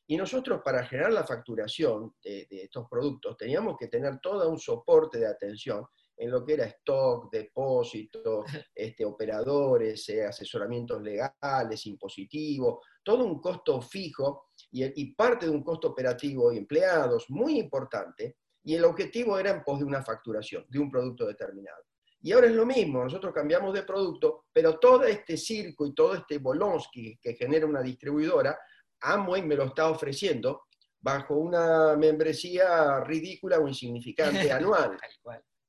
Y 0.06 0.16
nosotros 0.16 0.60
para 0.64 0.84
generar 0.84 1.12
la 1.12 1.24
facturación 1.24 2.14
de, 2.22 2.46
de 2.50 2.64
estos 2.64 2.88
productos 2.90 3.36
teníamos 3.36 3.76
que 3.78 3.88
tener 3.88 4.18
todo 4.20 4.48
un 4.50 4.58
soporte 4.58 5.18
de 5.18 5.26
atención 5.26 5.86
en 6.16 6.30
lo 6.30 6.44
que 6.44 6.54
era 6.54 6.64
stock, 6.66 7.30
depósitos, 7.30 8.44
este, 8.74 9.04
operadores, 9.04 10.08
eh, 10.08 10.24
asesoramientos 10.24 11.02
legales, 11.02 11.86
impositivos, 11.86 12.78
todo 13.02 13.24
un 13.24 13.40
costo 13.40 13.80
fijo 13.80 14.48
y, 14.70 15.14
parte 15.14 15.46
de 15.46 15.52
un 15.52 15.62
costo 15.62 15.88
operativo 15.88 16.52
y 16.52 16.58
empleados 16.58 17.26
muy 17.28 17.58
importante, 17.58 18.38
y 18.64 18.74
el 18.74 18.84
objetivo 18.84 19.38
era 19.38 19.50
en 19.50 19.62
pos 19.62 19.78
de 19.78 19.84
una 19.84 20.02
facturación, 20.02 20.64
de 20.68 20.78
un 20.78 20.90
producto 20.90 21.26
determinado. 21.26 21.84
Y 22.22 22.32
ahora 22.32 22.46
es 22.46 22.54
lo 22.54 22.64
mismo, 22.64 23.04
nosotros 23.04 23.34
cambiamos 23.34 23.74
de 23.74 23.82
producto, 23.82 24.46
pero 24.50 24.78
todo 24.78 25.04
este 25.04 25.36
circo 25.36 25.86
y 25.86 25.92
todo 25.92 26.14
este 26.14 26.38
bolonsky 26.38 27.18
que 27.20 27.34
genera 27.34 27.66
una 27.66 27.82
distribuidora, 27.82 28.58
Amway 29.02 29.42
me 29.42 29.56
lo 29.56 29.64
está 29.64 29.90
ofreciendo 29.90 30.62
bajo 30.98 31.36
una 31.36 31.94
membresía 31.96 33.00
ridícula 33.00 33.58
o 33.58 33.68
insignificante 33.68 34.50
anual. 34.52 34.96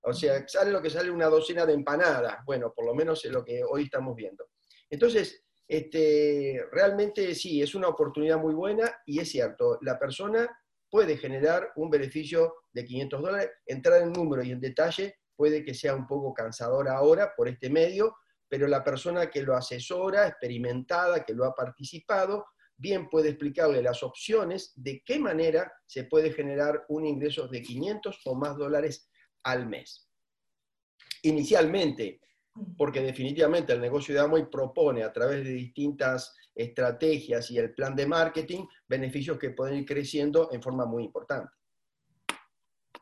O 0.05 0.13
sea, 0.13 0.47
sale 0.47 0.71
lo 0.71 0.81
que 0.81 0.89
sale 0.89 1.09
una 1.09 1.27
docena 1.27 1.65
de 1.65 1.73
empanadas. 1.73 2.37
Bueno, 2.45 2.71
por 2.73 2.85
lo 2.85 2.93
menos 2.93 3.25
es 3.25 3.31
lo 3.31 3.43
que 3.43 3.63
hoy 3.63 3.83
estamos 3.83 4.15
viendo. 4.15 4.49
Entonces, 4.89 5.43
este, 5.67 6.63
realmente 6.71 7.33
sí, 7.33 7.61
es 7.61 7.73
una 7.73 7.87
oportunidad 7.87 8.37
muy 8.37 8.53
buena 8.53 8.99
y 9.05 9.19
es 9.19 9.29
cierto, 9.29 9.79
la 9.81 9.97
persona 9.97 10.47
puede 10.89 11.17
generar 11.17 11.71
un 11.75 11.89
beneficio 11.89 12.55
de 12.71 12.85
500 12.85 13.21
dólares, 13.21 13.49
entrar 13.65 14.01
en 14.01 14.13
número 14.13 14.43
y 14.43 14.51
en 14.51 14.61
detalle 14.61 15.15
puede 15.35 15.65
que 15.65 15.73
sea 15.73 15.95
un 15.95 16.05
poco 16.07 16.33
cansador 16.33 16.87
ahora 16.87 17.33
por 17.35 17.47
este 17.47 17.69
medio, 17.69 18.15
pero 18.47 18.67
la 18.67 18.83
persona 18.83 19.29
que 19.29 19.41
lo 19.41 19.55
asesora, 19.55 20.27
experimentada, 20.27 21.25
que 21.25 21.33
lo 21.33 21.45
ha 21.45 21.55
participado, 21.55 22.45
bien 22.77 23.09
puede 23.09 23.29
explicarle 23.29 23.81
las 23.81 24.03
opciones 24.03 24.71
de 24.75 25.01
qué 25.03 25.17
manera 25.17 25.73
se 25.85 26.03
puede 26.03 26.31
generar 26.31 26.85
un 26.89 27.05
ingreso 27.05 27.47
de 27.47 27.61
500 27.61 28.21
o 28.25 28.35
más 28.35 28.55
dólares 28.55 29.09
al 29.45 29.67
mes. 29.67 30.09
Inicialmente, 31.21 32.19
porque 32.77 33.01
definitivamente 33.01 33.73
el 33.73 33.81
negocio 33.81 34.13
de 34.13 34.21
Amway 34.21 34.49
propone 34.49 35.03
a 35.03 35.13
través 35.13 35.43
de 35.43 35.51
distintas 35.51 36.35
estrategias 36.53 37.51
y 37.51 37.57
el 37.57 37.73
plan 37.73 37.95
de 37.95 38.07
marketing 38.07 38.65
beneficios 38.87 39.37
que 39.37 39.51
pueden 39.51 39.77
ir 39.77 39.85
creciendo 39.85 40.49
en 40.51 40.61
forma 40.61 40.85
muy 40.85 41.03
importante. 41.03 41.51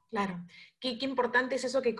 Claro, 0.09 0.45
qué, 0.79 0.97
importante 1.01 1.55
es 1.55 1.63
eso 1.63 1.81
que, 1.81 1.95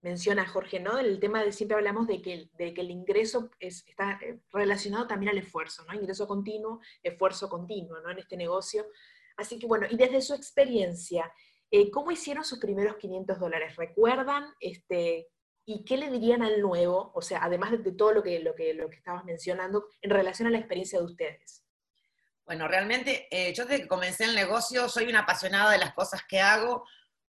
menciona 0.00 0.46
Jorge, 0.48 0.80
¿no? 0.80 0.98
El 0.98 1.20
tema 1.20 1.44
de 1.44 1.52
siempre 1.52 1.76
hablamos 1.76 2.08
de 2.08 2.20
que, 2.20 2.50
de 2.54 2.74
que 2.74 2.80
el 2.80 2.90
ingreso 2.90 3.50
está 3.60 4.18
eh, 4.20 4.40
relacionado 4.52 5.06
también 5.06 5.30
al 5.30 5.38
esfuerzo, 5.38 5.84
¿no? 5.84 5.94
Ingreso 5.94 6.26
continuo, 6.26 6.80
esfuerzo 7.02 7.48
continuo, 7.48 8.00
¿no? 8.00 8.10
En 8.10 8.18
este 8.18 8.36
negocio. 8.36 8.86
Así 9.36 9.58
que 9.58 9.66
bueno, 9.66 9.86
y 9.88 9.96
desde 9.96 10.20
su 10.20 10.34
experiencia, 10.34 11.32
eh, 11.72 11.90
¿Cómo 11.90 12.12
hicieron 12.12 12.44
sus 12.44 12.58
primeros 12.58 12.96
500 12.96 13.40
dólares? 13.40 13.76
¿Recuerdan? 13.76 14.44
Este, 14.60 15.28
¿Y 15.64 15.84
qué 15.84 15.96
le 15.96 16.10
dirían 16.10 16.42
al 16.42 16.60
nuevo? 16.60 17.12
O 17.14 17.22
sea, 17.22 17.42
además 17.42 17.70
de 17.82 17.92
todo 17.92 18.12
lo 18.12 18.22
que, 18.22 18.40
lo 18.40 18.54
que, 18.54 18.74
lo 18.74 18.90
que 18.90 18.96
estabas 18.96 19.24
mencionando, 19.24 19.86
en 20.02 20.10
relación 20.10 20.48
a 20.48 20.50
la 20.50 20.58
experiencia 20.58 20.98
de 20.98 21.06
ustedes. 21.06 21.64
Bueno, 22.44 22.68
realmente 22.68 23.26
eh, 23.30 23.54
yo 23.54 23.64
desde 23.64 23.82
que 23.82 23.88
comencé 23.88 24.24
el 24.24 24.34
negocio 24.34 24.86
soy 24.88 25.08
una 25.08 25.20
apasionada 25.20 25.70
de 25.70 25.78
las 25.78 25.94
cosas 25.94 26.22
que 26.28 26.40
hago 26.40 26.84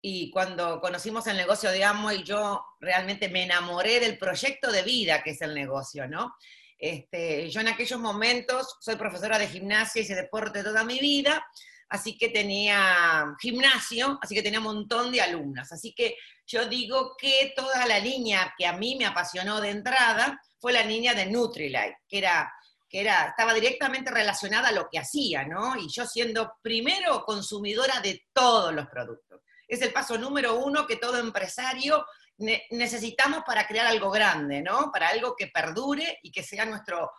y 0.01 0.29
cuando 0.31 0.81
conocimos 0.81 1.27
el 1.27 1.37
negocio 1.37 1.71
de 1.71 1.85
Amway 1.85 2.23
yo 2.23 2.65
realmente 2.81 3.29
me 3.29 3.43
enamoré 3.43 4.01
del 4.01 4.17
proyecto 4.17 4.69
de 4.69 4.83
vida 4.83 5.23
que 5.23 5.29
es 5.29 5.41
el 5.41 5.53
negocio, 5.53 6.07
¿no? 6.09 6.35
Este, 6.77 7.49
yo 7.49 7.61
en 7.61 7.69
aquellos 7.69 7.99
momentos 7.99 8.77
soy 8.81 8.97
profesora 8.97 9.39
de 9.39 9.47
gimnasia, 9.47 10.01
hice 10.01 10.15
deporte 10.15 10.63
toda 10.63 10.83
mi 10.83 10.99
vida, 10.99 11.45
así 11.89 12.17
que 12.17 12.29
tenía 12.29 13.35
gimnasio, 13.39 14.19
así 14.21 14.35
que 14.35 14.41
tenía 14.41 14.59
un 14.59 14.65
montón 14.65 15.11
de 15.11 15.21
alumnas. 15.21 15.71
Así 15.71 15.93
que 15.93 16.15
yo 16.45 16.67
digo 16.67 17.15
que 17.17 17.53
toda 17.55 17.85
la 17.85 17.99
línea 17.99 18.53
que 18.57 18.65
a 18.65 18.73
mí 18.73 18.95
me 18.97 19.05
apasionó 19.05 19.61
de 19.61 19.69
entrada 19.69 20.39
fue 20.59 20.73
la 20.73 20.83
línea 20.83 21.13
de 21.13 21.25
Nutrilite, 21.27 21.97
que 22.07 22.17
era 22.19 22.51
que 22.89 23.01
era, 23.01 23.29
estaba 23.29 23.53
directamente 23.53 24.11
relacionada 24.11 24.69
a 24.69 24.71
lo 24.71 24.87
que 24.89 24.99
hacía, 24.99 25.45
¿no? 25.45 25.75
Y 25.75 25.89
yo 25.89 26.05
siendo 26.05 26.57
primero 26.61 27.25
consumidora 27.25 27.99
de 27.99 28.27
todos 28.31 28.73
los 28.73 28.87
productos. 28.87 29.41
Es 29.67 29.81
el 29.81 29.91
paso 29.91 30.17
número 30.17 30.55
uno 30.57 30.85
que 30.85 30.97
todo 30.97 31.17
empresario 31.17 32.05
necesitamos 32.37 33.43
para 33.45 33.65
crear 33.65 33.87
algo 33.87 34.11
grande, 34.11 34.61
¿no? 34.61 34.91
Para 34.91 35.07
algo 35.07 35.35
que 35.35 35.47
perdure 35.47 36.19
y 36.21 36.31
que 36.31 36.43
sea 36.43 36.65
nuestro, 36.65 37.11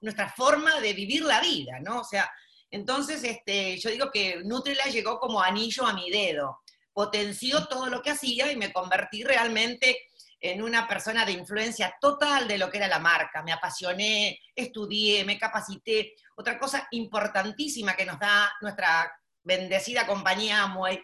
nuestra 0.00 0.30
forma 0.30 0.80
de 0.80 0.92
vivir 0.92 1.22
la 1.22 1.40
vida, 1.40 1.78
¿no? 1.80 2.00
O 2.00 2.04
sea, 2.04 2.30
entonces 2.70 3.22
este, 3.24 3.78
yo 3.78 3.90
digo 3.90 4.10
que 4.10 4.42
Nutrila 4.44 4.84
llegó 4.84 5.18
como 5.18 5.40
anillo 5.40 5.86
a 5.86 5.94
mi 5.94 6.10
dedo, 6.10 6.60
potenció 6.92 7.66
todo 7.66 7.86
lo 7.86 8.02
que 8.02 8.10
hacía 8.10 8.50
y 8.50 8.56
me 8.56 8.72
convertí 8.72 9.22
realmente 9.22 9.98
en 10.40 10.62
una 10.62 10.86
persona 10.86 11.24
de 11.24 11.32
influencia 11.32 11.96
total 12.00 12.46
de 12.46 12.58
lo 12.58 12.70
que 12.70 12.78
era 12.78 12.88
la 12.88 12.98
marca. 12.98 13.42
Me 13.42 13.52
apasioné, 13.52 14.40
estudié, 14.54 15.24
me 15.24 15.38
capacité. 15.38 16.14
Otra 16.36 16.58
cosa 16.58 16.86
importantísima 16.92 17.94
que 17.94 18.06
nos 18.06 18.18
da 18.18 18.52
nuestra 18.60 19.12
bendecida 19.42 20.06
compañía 20.06 20.62
Amway 20.62 21.02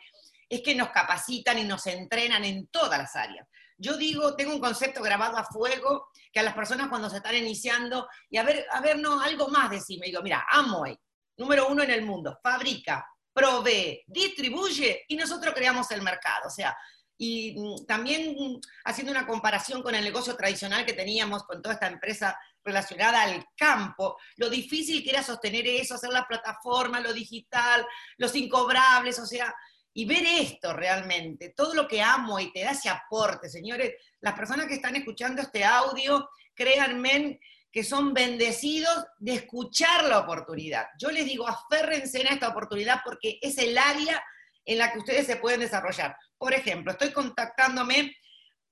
es 0.48 0.62
que 0.62 0.74
nos 0.74 0.90
capacitan 0.90 1.58
y 1.58 1.64
nos 1.64 1.86
entrenan 1.86 2.44
en 2.44 2.68
todas 2.68 2.98
las 2.98 3.16
áreas. 3.16 3.46
Yo 3.76 3.96
digo, 3.96 4.36
tengo 4.36 4.52
un 4.52 4.60
concepto 4.60 5.02
grabado 5.02 5.36
a 5.36 5.44
fuego 5.44 6.08
que 6.32 6.40
a 6.40 6.44
las 6.44 6.54
personas 6.54 6.88
cuando 6.88 7.10
se 7.10 7.16
están 7.16 7.34
iniciando, 7.34 8.08
y 8.30 8.36
a 8.36 8.44
ver, 8.44 8.64
a 8.70 8.80
ver, 8.80 8.98
no, 8.98 9.20
algo 9.20 9.48
más 9.48 9.70
decime, 9.70 10.06
digo, 10.06 10.22
mira, 10.22 10.46
Amway, 10.48 10.96
número 11.36 11.68
uno 11.68 11.82
en 11.82 11.90
el 11.90 12.02
mundo, 12.02 12.38
fabrica, 12.42 13.06
provee, 13.32 14.04
distribuye 14.06 15.04
y 15.08 15.16
nosotros 15.16 15.54
creamos 15.54 15.90
el 15.90 16.02
mercado. 16.02 16.46
O 16.46 16.50
sea, 16.50 16.76
y 17.16 17.54
mm, 17.58 17.86
también 17.86 18.34
mm, 18.38 18.60
haciendo 18.84 19.12
una 19.12 19.26
comparación 19.26 19.82
con 19.82 19.94
el 19.94 20.04
negocio 20.04 20.36
tradicional 20.36 20.84
que 20.84 20.92
teníamos 20.92 21.44
con 21.44 21.62
toda 21.62 21.74
esta 21.74 21.86
empresa 21.86 22.38
relacionada 22.64 23.22
al 23.22 23.44
campo, 23.56 24.16
lo 24.36 24.48
difícil 24.48 25.02
que 25.04 25.10
era 25.10 25.22
sostener 25.22 25.66
eso, 25.66 25.94
hacer 25.94 26.10
la 26.10 26.26
plataforma, 26.26 27.00
lo 27.00 27.12
digital, 27.12 27.86
los 28.16 28.34
incobrables, 28.34 29.18
o 29.18 29.26
sea, 29.26 29.54
y 29.92 30.06
ver 30.06 30.24
esto 30.26 30.72
realmente, 30.72 31.52
todo 31.56 31.74
lo 31.74 31.86
que 31.86 32.02
amo 32.02 32.40
y 32.40 32.52
te 32.52 32.64
da 32.64 32.72
ese 32.72 32.88
aporte, 32.88 33.48
señores, 33.48 33.92
las 34.20 34.34
personas 34.34 34.66
que 34.66 34.74
están 34.74 34.96
escuchando 34.96 35.42
este 35.42 35.64
audio, 35.64 36.28
créanme 36.54 37.38
que 37.74 37.82
son 37.82 38.14
bendecidos 38.14 39.04
de 39.18 39.34
escuchar 39.34 40.04
la 40.04 40.20
oportunidad. 40.20 40.86
Yo 40.96 41.10
les 41.10 41.24
digo, 41.24 41.48
aférrense 41.48 42.20
en 42.20 42.28
esta 42.28 42.50
oportunidad 42.50 43.00
porque 43.04 43.40
es 43.42 43.58
el 43.58 43.76
área 43.76 44.22
en 44.64 44.78
la 44.78 44.92
que 44.92 45.00
ustedes 45.00 45.26
se 45.26 45.38
pueden 45.38 45.58
desarrollar. 45.58 46.16
Por 46.38 46.54
ejemplo, 46.54 46.92
estoy 46.92 47.10
contactándome 47.10 48.16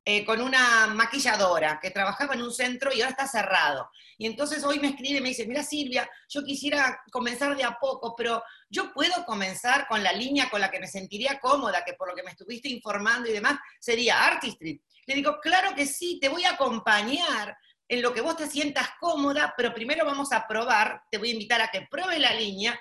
eh, 0.05 0.25
con 0.25 0.41
una 0.41 0.87
maquilladora 0.87 1.81
que 1.83 1.91
trabajaba 1.91 2.35
en 2.35 2.43
un 2.43 2.53
centro 2.53 2.93
y 2.93 3.01
ahora 3.01 3.11
está 3.11 3.27
cerrado. 3.27 3.91
Y 4.19 4.27
entonces 4.27 4.63
hoy 4.63 4.79
me 4.79 4.91
escribe 4.91 5.19
y 5.19 5.21
me 5.21 5.31
dice, 5.31 5.49
mira 5.49 5.65
Silvia, 5.65 6.09
yo 6.29 6.45
quisiera 6.45 7.03
comenzar 7.11 7.57
de 7.57 7.65
a 7.65 7.79
poco, 7.81 8.15
pero 8.17 8.41
yo 8.71 8.93
puedo 8.93 9.25
comenzar 9.25 9.89
con 9.89 10.05
la 10.05 10.13
línea 10.13 10.49
con 10.49 10.61
la 10.61 10.71
que 10.71 10.79
me 10.79 10.87
sentiría 10.87 11.41
cómoda, 11.41 11.85
que 11.85 11.95
por 11.95 12.09
lo 12.09 12.15
que 12.15 12.23
me 12.23 12.31
estuviste 12.31 12.69
informando 12.69 13.29
y 13.29 13.33
demás, 13.33 13.59
sería 13.81 14.25
Artistry. 14.25 14.81
Le 15.07 15.15
digo, 15.17 15.41
claro 15.41 15.75
que 15.75 15.87
sí, 15.87 16.21
te 16.21 16.29
voy 16.29 16.45
a 16.45 16.53
acompañar 16.53 17.57
en 17.93 18.01
lo 18.01 18.15
que 18.15 18.23
vos 18.23 18.39
te 18.39 18.49
sientas 18.49 18.89
cómoda, 18.99 19.53
pero 19.55 19.75
primero 19.75 20.07
vamos 20.07 20.33
a 20.33 20.49
probar, 20.49 21.03
te 21.11 21.19
voy 21.19 21.29
a 21.29 21.33
invitar 21.35 21.61
a 21.61 21.69
que 21.69 21.87
pruebes 21.91 22.21
la 22.21 22.33
línea, 22.33 22.81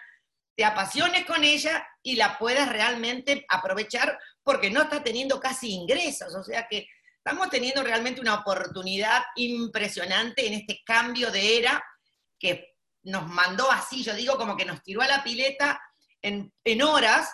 te 0.55 0.63
apasiones 0.63 1.25
con 1.25 1.43
ella 1.43 1.85
y 2.01 2.15
la 2.15 2.37
puedas 2.37 2.69
realmente 2.69 3.45
aprovechar 3.49 4.17
porque 4.41 4.71
no 4.71 4.83
está 4.83 5.03
teniendo 5.03 5.37
casi 5.41 5.73
ingresos. 5.73 6.33
O 6.33 6.45
sea 6.45 6.65
que 6.69 6.87
estamos 7.17 7.49
teniendo 7.49 7.83
realmente 7.83 8.21
una 8.21 8.35
oportunidad 8.35 9.21
impresionante 9.35 10.47
en 10.47 10.53
este 10.53 10.81
cambio 10.85 11.29
de 11.29 11.57
era 11.57 11.83
que 12.39 12.77
nos 13.03 13.27
mandó 13.27 13.69
así, 13.69 14.03
yo 14.03 14.13
digo 14.13 14.37
como 14.37 14.55
que 14.55 14.63
nos 14.63 14.81
tiró 14.81 15.01
a 15.01 15.07
la 15.07 15.21
pileta 15.25 15.81
en, 16.21 16.53
horas 16.81 17.29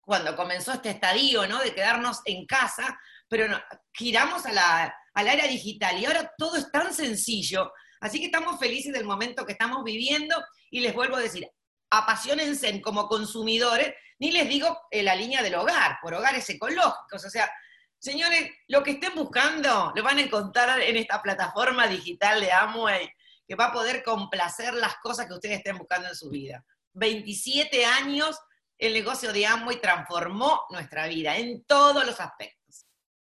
cuando 0.00 0.36
comenzó 0.36 0.70
este 0.70 0.90
estadio, 0.90 1.44
¿no? 1.48 1.58
De 1.58 1.74
quedarnos 1.74 2.20
en 2.24 2.46
casa, 2.46 2.96
pero 3.28 3.48
giramos 3.92 4.46
a 4.46 4.52
la, 4.52 4.96
al 5.14 5.28
área 5.28 5.46
digital 5.46 5.98
y 5.98 6.04
ahora 6.04 6.32
todo 6.36 6.56
es 6.56 6.70
tan 6.70 6.92
sencillo. 6.92 7.72
Así 8.00 8.18
que 8.18 8.26
estamos 8.26 8.58
felices 8.58 8.92
del 8.92 9.04
momento 9.04 9.46
que 9.46 9.52
estamos 9.52 9.82
viviendo 9.82 10.36
y 10.70 10.80
les 10.80 10.92
vuelvo 10.92 11.16
a 11.16 11.20
decir, 11.20 11.48
apasionense 11.90 12.80
como 12.82 13.08
consumidores, 13.08 13.94
ni 14.18 14.32
les 14.32 14.48
digo 14.48 14.76
en 14.90 15.04
la 15.04 15.14
línea 15.14 15.42
del 15.42 15.54
hogar, 15.54 15.98
por 16.02 16.14
hogares 16.14 16.48
ecológicos. 16.50 17.24
O 17.24 17.30
sea, 17.30 17.50
señores, 17.98 18.50
lo 18.68 18.82
que 18.82 18.92
estén 18.92 19.14
buscando 19.14 19.92
lo 19.94 20.02
van 20.02 20.18
a 20.18 20.22
encontrar 20.22 20.80
en 20.80 20.96
esta 20.96 21.22
plataforma 21.22 21.86
digital 21.86 22.40
de 22.40 22.52
Amway, 22.52 23.10
que 23.46 23.54
va 23.54 23.66
a 23.66 23.72
poder 23.72 24.02
complacer 24.02 24.74
las 24.74 24.96
cosas 24.96 25.26
que 25.26 25.34
ustedes 25.34 25.58
estén 25.58 25.78
buscando 25.78 26.08
en 26.08 26.16
su 26.16 26.28
vida. 26.30 26.64
27 26.94 27.84
años, 27.84 28.38
el 28.78 28.92
negocio 28.92 29.32
de 29.32 29.46
Amway 29.46 29.80
transformó 29.80 30.64
nuestra 30.70 31.06
vida 31.06 31.36
en 31.36 31.64
todos 31.64 32.04
los 32.04 32.20
aspectos. 32.20 32.86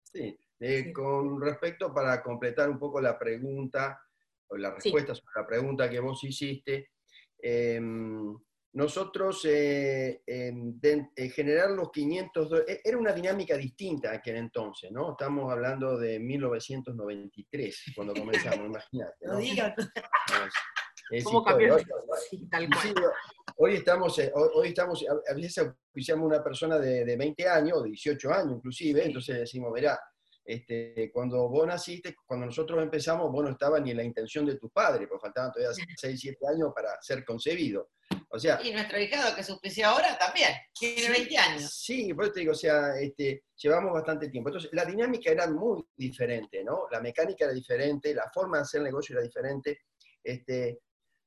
Sí, 0.03 0.37
eh, 0.63 0.93
con 0.93 1.41
respecto 1.41 1.91
para 1.91 2.21
completar 2.21 2.69
un 2.69 2.77
poco 2.77 3.01
la 3.01 3.17
pregunta, 3.17 3.99
o 4.47 4.55
la 4.55 4.69
respuesta 4.69 5.15
sobre 5.15 5.41
la 5.41 5.47
pregunta 5.47 5.89
que 5.89 5.99
vos 5.99 6.23
hiciste, 6.23 6.91
em, 7.39 8.37
nosotros 8.73 9.43
eh, 9.45 10.21
en, 10.25 10.79
generar 11.33 11.71
los 11.71 11.89
500 11.89 12.63
e, 12.67 12.81
era 12.83 12.97
una 12.97 13.11
dinámica 13.11 13.57
distinta 13.57 14.11
aquel 14.11 14.35
entonces, 14.37 14.91
¿no? 14.91 15.11
Estamos 15.13 15.51
hablando 15.51 15.97
de 15.97 16.19
1993, 16.19 17.93
cuando 17.95 18.13
comenzamos, 18.13 18.67
imagínate. 18.93 19.25
¿no? 19.25 19.39
¿Cómo 21.23 21.43
cambió? 21.43 21.75
Hoy, 21.75 21.83
hoy, 23.57 23.73
estamos, 23.77 24.19
eh, 24.19 24.31
hoy, 24.35 24.67
estamos, 24.67 25.03
a 25.27 25.33
veces 25.33 25.73
oficiamos 25.91 26.27
una 26.27 26.43
persona 26.43 26.77
de, 26.77 27.03
de 27.03 27.17
20 27.17 27.47
años, 27.49 27.83
18 27.83 28.31
años 28.31 28.53
inclusive, 28.57 29.03
entonces 29.05 29.39
decimos, 29.39 29.73
verá, 29.73 29.99
este, 30.43 31.11
cuando 31.13 31.47
vos 31.49 31.67
naciste, 31.67 32.15
cuando 32.25 32.47
nosotros 32.47 32.81
empezamos, 32.81 33.31
vos 33.31 33.43
no 33.43 33.51
estabas 33.51 33.81
ni 33.81 33.91
en 33.91 33.97
la 33.97 34.03
intención 34.03 34.45
de 34.45 34.57
tus 34.57 34.71
padres, 34.71 35.07
porque 35.07 35.21
faltaban 35.21 35.51
todavía 35.51 35.75
6, 35.97 36.19
7 36.19 36.37
años 36.47 36.71
para 36.75 37.01
ser 37.01 37.23
concebido. 37.23 37.91
O 38.29 38.39
sea, 38.39 38.59
y 38.63 38.71
nuestro 38.71 38.99
hijado 38.99 39.35
que 39.35 39.69
se 39.69 39.83
ahora 39.83 40.17
también, 40.17 40.51
tiene 40.77 41.09
20 41.09 41.37
años. 41.37 41.73
Sí, 41.73 42.13
por 42.13 42.25
eso 42.25 42.33
te 42.33 42.39
digo, 42.41 42.53
o 42.53 42.55
sea, 42.55 42.97
este, 42.99 43.43
llevamos 43.55 43.93
bastante 43.93 44.29
tiempo. 44.29 44.49
Entonces, 44.49 44.69
la 44.73 44.85
dinámica 44.85 45.31
era 45.31 45.47
muy 45.47 45.83
diferente, 45.95 46.63
¿no? 46.63 46.87
La 46.91 47.01
mecánica 47.01 47.45
era 47.45 47.53
diferente, 47.53 48.13
la 48.13 48.29
forma 48.33 48.57
de 48.57 48.63
hacer 48.63 48.81
negocio 48.81 49.15
era 49.15 49.23
diferente, 49.23 49.81
este, 50.23 50.79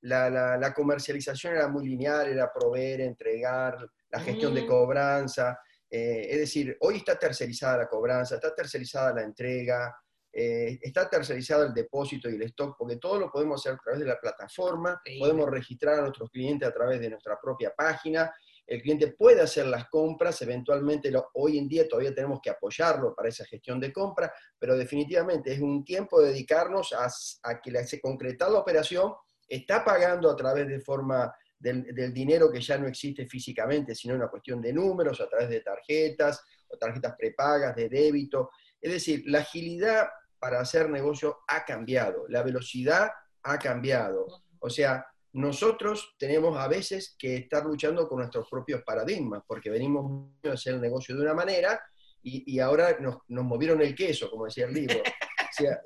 la, 0.03 0.29
la, 0.59 0.75
comercialización 0.75 1.55
era 1.55 1.69
muy 1.69 1.87
lineal, 1.89 2.29
era 2.29 2.53
proveer, 2.53 3.01
entregar, 3.01 3.79
la 4.11 4.21
gestión 4.21 4.55
de 4.55 4.67
cobranza. 4.67 5.59
Eh, 5.97 6.27
es 6.29 6.39
decir, 6.39 6.77
hoy 6.81 6.97
está 6.97 7.17
tercerizada 7.17 7.77
la 7.79 7.89
cobranza, 7.89 8.35
está 8.35 8.53
tercerizada 8.53 9.15
la 9.15 9.23
entrega, 9.23 9.97
eh, 10.33 10.77
está 10.83 11.09
tercerizado 11.09 11.67
el 11.67 11.73
depósito 11.73 12.29
y 12.29 12.35
el 12.35 12.43
stock, 12.43 12.75
porque 12.77 12.97
todo 12.97 13.21
lo 13.21 13.31
podemos 13.31 13.61
hacer 13.61 13.75
a 13.75 13.81
través 13.81 14.01
de 14.01 14.07
la 14.07 14.19
plataforma, 14.19 15.01
podemos 15.21 15.49
registrar 15.49 16.01
a 16.01 16.03
nuestros 16.03 16.31
clientes 16.31 16.69
a 16.69 16.75
través 16.75 16.99
de 16.99 17.11
nuestra 17.11 17.39
propia 17.41 17.73
página, 17.77 18.35
el 18.67 18.83
cliente 18.83 19.15
puede 19.17 19.41
hacer 19.41 19.67
las 19.67 19.89
compras, 19.89 20.43
eventualmente 20.43 21.13
hoy 21.35 21.59
en 21.59 21.69
día 21.69 21.87
todavía 21.87 22.13
tenemos 22.13 22.41
que 22.43 22.51
apoyarlo 22.51 23.15
para 23.15 23.29
esa 23.29 23.45
gestión 23.45 23.79
de 23.79 23.93
compra, 23.93 24.35
pero 24.59 24.77
definitivamente 24.77 25.53
es 25.53 25.61
un 25.61 25.85
tiempo 25.85 26.21
de 26.21 26.31
dedicarnos 26.31 26.93
a, 26.93 27.07
a 27.49 27.61
que 27.61 27.87
se 27.87 28.01
concreta 28.01 28.51
la 28.51 28.59
operación, 28.59 29.15
está 29.47 29.85
pagando 29.85 30.29
a 30.29 30.35
través 30.35 30.67
de 30.67 30.81
forma 30.81 31.33
del, 31.65 32.13
dinero 32.13 32.53
que 32.53 32.61
ya 32.61 32.77
no 32.77 32.87
existe 32.87 33.27
físicamente, 33.27 33.95
sino 33.95 34.15
una 34.15 34.29
cuestión 34.29 34.61
de 34.61 34.73
números, 34.73 35.21
a 35.21 35.29
través 35.29 35.49
de 35.49 35.61
tarjetas 35.61 36.45
o 36.69 36.77
tarjetas 36.77 37.15
prepagas, 37.17 37.75
de 37.75 37.89
débito. 37.89 38.51
Es 38.81 38.93
decir, 38.93 39.23
la 39.27 39.41
agilidad 39.41 40.09
para 40.39 40.61
hacer 40.61 40.91
negocio 40.91 41.39
ha 41.49 41.65
cambiado, 41.65 42.27
la 42.29 42.43
velocidad 42.43 43.11
ha 43.43 43.59
cambiado. 43.59 44.27
O 44.59 44.69
sea, 44.69 45.07
nosotros 45.33 46.15
tenemos 46.19 46.57
a 46.59 46.69
veces 46.69 47.17
que 47.19 47.37
estar 47.37 47.65
luchando 47.65 48.07
con 48.07 48.19
nuestros 48.19 48.49
propios 48.49 48.83
paradigmas, 48.83 49.43
porque 49.47 49.71
venimos 49.71 50.31
a 50.45 50.53
hacer 50.53 50.75
el 50.75 50.81
negocio 50.83 51.17
de 51.17 51.23
una 51.23 51.35
manera 51.35 51.81
y, 52.23 52.59
ahora 52.59 52.97
nos, 53.01 53.19
movieron 53.29 53.83
el 53.83 53.95
queso, 53.95 54.31
como 54.31 54.47
decía 54.47 54.67
el 54.67 54.75
libro. 54.75 54.97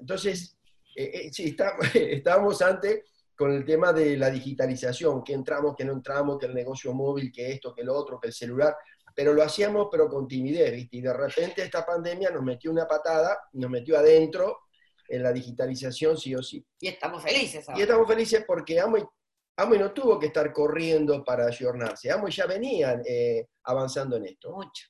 entonces, 0.01 0.57
eh, 0.95 1.11
eh, 1.15 1.33
sí, 1.33 1.57
estábamos 1.95 2.63
antes 2.63 3.03
con 3.39 3.53
el 3.53 3.65
tema 3.65 3.93
de 3.93 4.17
la 4.17 4.31
digitalización, 4.31 5.23
que 5.23 5.33
entramos, 5.33 5.77
que 5.77 5.85
no 5.85 5.93
entramos, 5.93 6.39
que 6.39 6.47
el 6.47 6.55
negocio 6.55 6.93
móvil, 6.93 7.31
que 7.31 7.53
esto, 7.53 7.73
que 7.73 7.85
lo 7.85 7.95
otro, 7.95 8.19
que 8.19 8.27
el 8.27 8.35
celular, 8.35 8.77
pero 9.15 9.33
lo 9.33 9.45
hacíamos 9.45 9.87
pero 9.93 10.09
con 10.09 10.27
timidez, 10.27 10.73
¿viste? 10.73 10.97
Y 10.97 11.03
de 11.03 11.13
repente 11.13 11.63
esta 11.63 11.87
pandemia 11.87 12.31
nos 12.31 12.43
metió 12.43 12.73
una 12.73 12.85
patada, 12.89 13.39
nos 13.53 13.71
metió 13.71 13.97
adentro 13.97 14.59
en 15.07 15.23
la 15.23 15.33
digitalización 15.33 16.19
sí 16.19 16.35
o 16.35 16.43
sí. 16.43 16.67
Y 16.81 16.89
estamos 16.89 17.23
felices 17.23 17.65
Y 17.77 17.83
estamos 17.83 18.09
felices 18.09 18.43
porque 18.45 18.81
Amway, 18.81 19.05
no 19.57 19.93
tuvo 19.93 20.19
que 20.19 20.27
estar 20.27 20.53
corriendo 20.53 21.23
para 21.23 21.47
ayornarse. 21.47 22.11
Amway 22.11 22.33
ya 22.33 22.47
venían 22.47 23.03
eh, 23.07 23.47
avanzando 23.63 24.17
en 24.17 24.27
esto. 24.27 24.51
Mucho. 24.51 24.89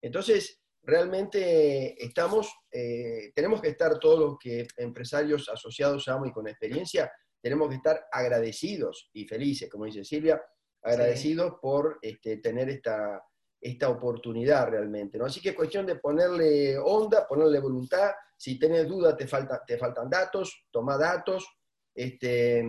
Entonces, 0.00 0.60
realmente 0.82 2.00
estamos, 2.04 2.48
eh, 2.70 3.32
tenemos 3.34 3.60
que 3.60 3.70
estar 3.70 3.98
todos 3.98 4.20
los 4.20 4.38
que 4.38 4.68
empresarios 4.76 5.48
asociados 5.48 6.06
a 6.06 6.14
Amway 6.14 6.30
con 6.30 6.46
experiencia, 6.46 7.10
tenemos 7.40 7.68
que 7.68 7.76
estar 7.76 8.06
agradecidos 8.10 9.10
y 9.12 9.26
felices, 9.26 9.70
como 9.70 9.84
dice 9.84 10.04
Silvia, 10.04 10.42
agradecidos 10.82 11.54
por 11.60 11.98
este, 12.02 12.38
tener 12.38 12.68
esta, 12.68 13.22
esta 13.60 13.88
oportunidad 13.88 14.68
realmente. 14.68 15.18
¿no? 15.18 15.26
Así 15.26 15.40
que 15.40 15.50
es 15.50 15.54
cuestión 15.54 15.86
de 15.86 15.96
ponerle 15.96 16.78
onda, 16.78 17.26
ponerle 17.26 17.60
voluntad. 17.60 18.10
Si 18.36 18.58
tenés 18.58 18.86
dudas, 18.86 19.16
te, 19.16 19.26
falta, 19.26 19.62
te 19.66 19.76
faltan 19.76 20.08
datos, 20.08 20.66
toma 20.70 20.96
datos 20.96 21.46
este, 21.94 22.64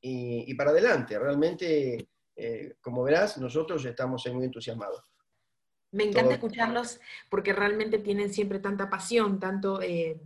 y, 0.00 0.54
para 0.54 0.70
adelante. 0.70 1.18
Realmente, 1.18 2.08
eh, 2.36 2.76
como 2.80 3.02
verás, 3.02 3.38
nosotros 3.38 3.84
estamos 3.84 4.26
muy 4.32 4.44
entusiasmados. 4.44 5.02
Me 5.92 6.04
encanta 6.04 6.34
escucharlos 6.34 7.00
porque 7.30 7.52
realmente 7.52 7.98
tienen 7.98 8.32
siempre 8.32 8.58
tanta 8.58 8.90
pasión, 8.90 9.38
tanto 9.38 9.80
eh, 9.80 10.20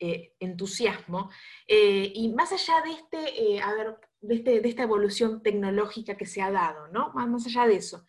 eh, 0.00 0.34
entusiasmo. 0.40 1.30
y 1.66 2.32
más 2.34 2.52
allá 2.52 2.82
de 2.82 2.92
este, 2.92 3.62
a 3.62 3.74
ver, 3.74 3.96
de, 4.20 4.34
este, 4.34 4.60
de, 4.60 4.68
esta 4.68 4.82
evolución 4.82 5.42
tecnológica 5.42 6.16
que 6.16 6.26
se 6.26 6.42
ha 6.42 6.50
dado, 6.50 6.88
¿no? 6.88 7.12
Más 7.14 7.46
allá 7.46 7.66
de 7.66 7.76
eso, 7.76 8.04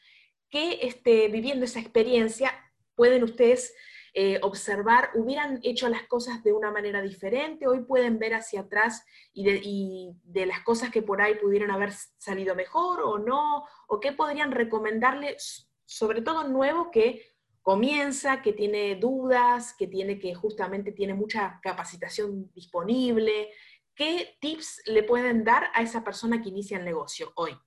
que 0.50 0.79
este, 0.81 1.27
viviendo 1.27 1.65
esa 1.65 1.79
experiencia 1.79 2.53
pueden 2.96 3.24
ustedes 3.24 3.74
eh, 4.13 4.39
observar, 4.41 5.12
hubieran 5.13 5.60
hecho 5.63 5.88
las 5.88 6.08
cosas 6.08 6.43
de 6.43 6.51
una 6.51 6.72
manera 6.72 7.01
diferente, 7.01 7.67
hoy 7.67 7.81
pueden 7.81 8.17
ver 8.17 8.34
hacia 8.34 8.62
atrás 8.62 9.05
y 9.34 10.13
de, 10.24 10.46
las 10.48 10.62
cosas 10.62 10.89
que 10.89 11.03
por 11.03 11.22
ahí 11.22 11.36
pudieron 11.36 11.69
haber 11.69 11.93
salido 12.17 12.55
mejor 12.55 13.01
o 13.01 13.19
no, 13.19 13.65
o 13.88 14.00
qué 14.00 14.12
podrían 14.12 14.51
recomendarle, 14.51 15.38
sobre 15.86 16.22
todo 16.22 16.48
nuevo 16.48 16.89
que 16.91 17.29
comienza, 17.62 18.42
que 18.42 18.54
tiene 18.54 18.96
dudas, 18.96 19.75
que 19.78 19.88
tiene 19.88 20.20
que 20.20 20.34
justamente 20.34 20.92
tiene 20.92 21.13
mucha 21.13 21.60
capacitación 21.62 22.51
disponible, 22.54 23.50
¿qué 23.96 24.38
tips 24.39 24.82
le 24.86 25.04
pueden 25.04 25.44
dar 25.44 25.70
a 25.74 25.82
esa 25.82 26.04
persona 26.04 26.42
que 26.42 26.50
inicia 26.50 26.78
el 26.78 26.86
negocio 26.86 27.32
hoy? 27.36 27.58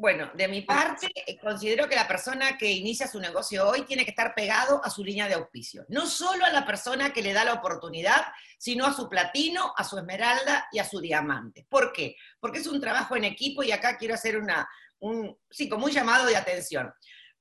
Bueno, 0.00 0.30
de 0.32 0.46
mi 0.46 0.62
parte, 0.62 1.08
eh, 1.12 1.36
considero 1.40 1.88
que 1.88 1.96
la 1.96 2.06
persona 2.06 2.56
que 2.56 2.70
inicia 2.70 3.08
su 3.08 3.18
negocio 3.18 3.68
hoy 3.68 3.82
tiene 3.82 4.04
que 4.04 4.10
estar 4.10 4.32
pegado 4.32 4.80
a 4.84 4.90
su 4.90 5.02
línea 5.02 5.26
de 5.26 5.34
auspicio. 5.34 5.84
No 5.88 6.06
solo 6.06 6.44
a 6.44 6.52
la 6.52 6.64
persona 6.64 7.12
que 7.12 7.20
le 7.20 7.32
da 7.32 7.44
la 7.44 7.54
oportunidad, 7.54 8.26
sino 8.58 8.86
a 8.86 8.92
su 8.92 9.08
platino, 9.08 9.74
a 9.76 9.82
su 9.82 9.98
esmeralda 9.98 10.68
y 10.70 10.78
a 10.78 10.84
su 10.84 11.00
diamante. 11.00 11.66
¿Por 11.68 11.92
qué? 11.92 12.14
Porque 12.38 12.60
es 12.60 12.68
un 12.68 12.80
trabajo 12.80 13.16
en 13.16 13.24
equipo 13.24 13.64
y 13.64 13.72
acá 13.72 13.98
quiero 13.98 14.14
hacer 14.14 14.38
una, 14.38 14.68
un, 15.00 15.36
sí, 15.50 15.68
como 15.68 15.86
un 15.86 15.90
llamado 15.90 16.26
de 16.26 16.36
atención. 16.36 16.94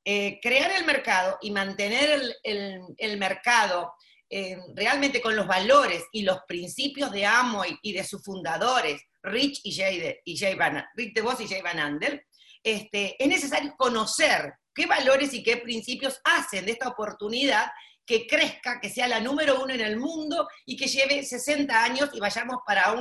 Eh, 0.05 0.39
crear 0.41 0.71
el 0.71 0.85
mercado 0.85 1.37
y 1.41 1.51
mantener 1.51 2.21
el, 2.43 3.17
mercado 3.17 3.93
eh, 4.29 4.57
realmente 4.73 5.21
con 5.21 5.35
los 5.35 5.47
valores 5.47 6.03
y 6.13 6.23
los 6.23 6.39
principios 6.47 7.11
de 7.11 7.25
Amway 7.25 7.77
y 7.81 7.91
de 7.91 8.05
sus 8.05 8.23
fundadores, 8.23 9.01
Rich 9.21 9.61
y 9.63 9.75
Jay, 9.75 10.15
y 10.23 10.37
Jay 10.37 10.55
Van, 10.55 10.85
Rick 10.95 11.13
DeVos 11.13 11.41
y 11.41 11.47
Jay 11.47 11.61
Van 11.61 11.79
Andel, 11.79 12.21
este, 12.63 13.21
es 13.21 13.27
necesario 13.27 13.75
conocer 13.77 14.53
qué 14.73 14.85
valores 14.85 15.33
y 15.33 15.43
qué 15.43 15.57
principios 15.57 16.19
hacen 16.23 16.65
de 16.65 16.73
esta 16.73 16.89
oportunidad 16.89 17.67
que 18.05 18.25
crezca, 18.25 18.79
que 18.79 18.89
sea 18.89 19.07
la 19.07 19.19
número 19.19 19.61
uno 19.61 19.73
en 19.73 19.81
el 19.81 19.97
mundo 19.97 20.47
y 20.65 20.77
que 20.77 20.87
lleve 20.87 21.23
60 21.23 21.83
años 21.83 22.09
y 22.13 22.19
vayamos 22.19 22.57
para 22.65 22.93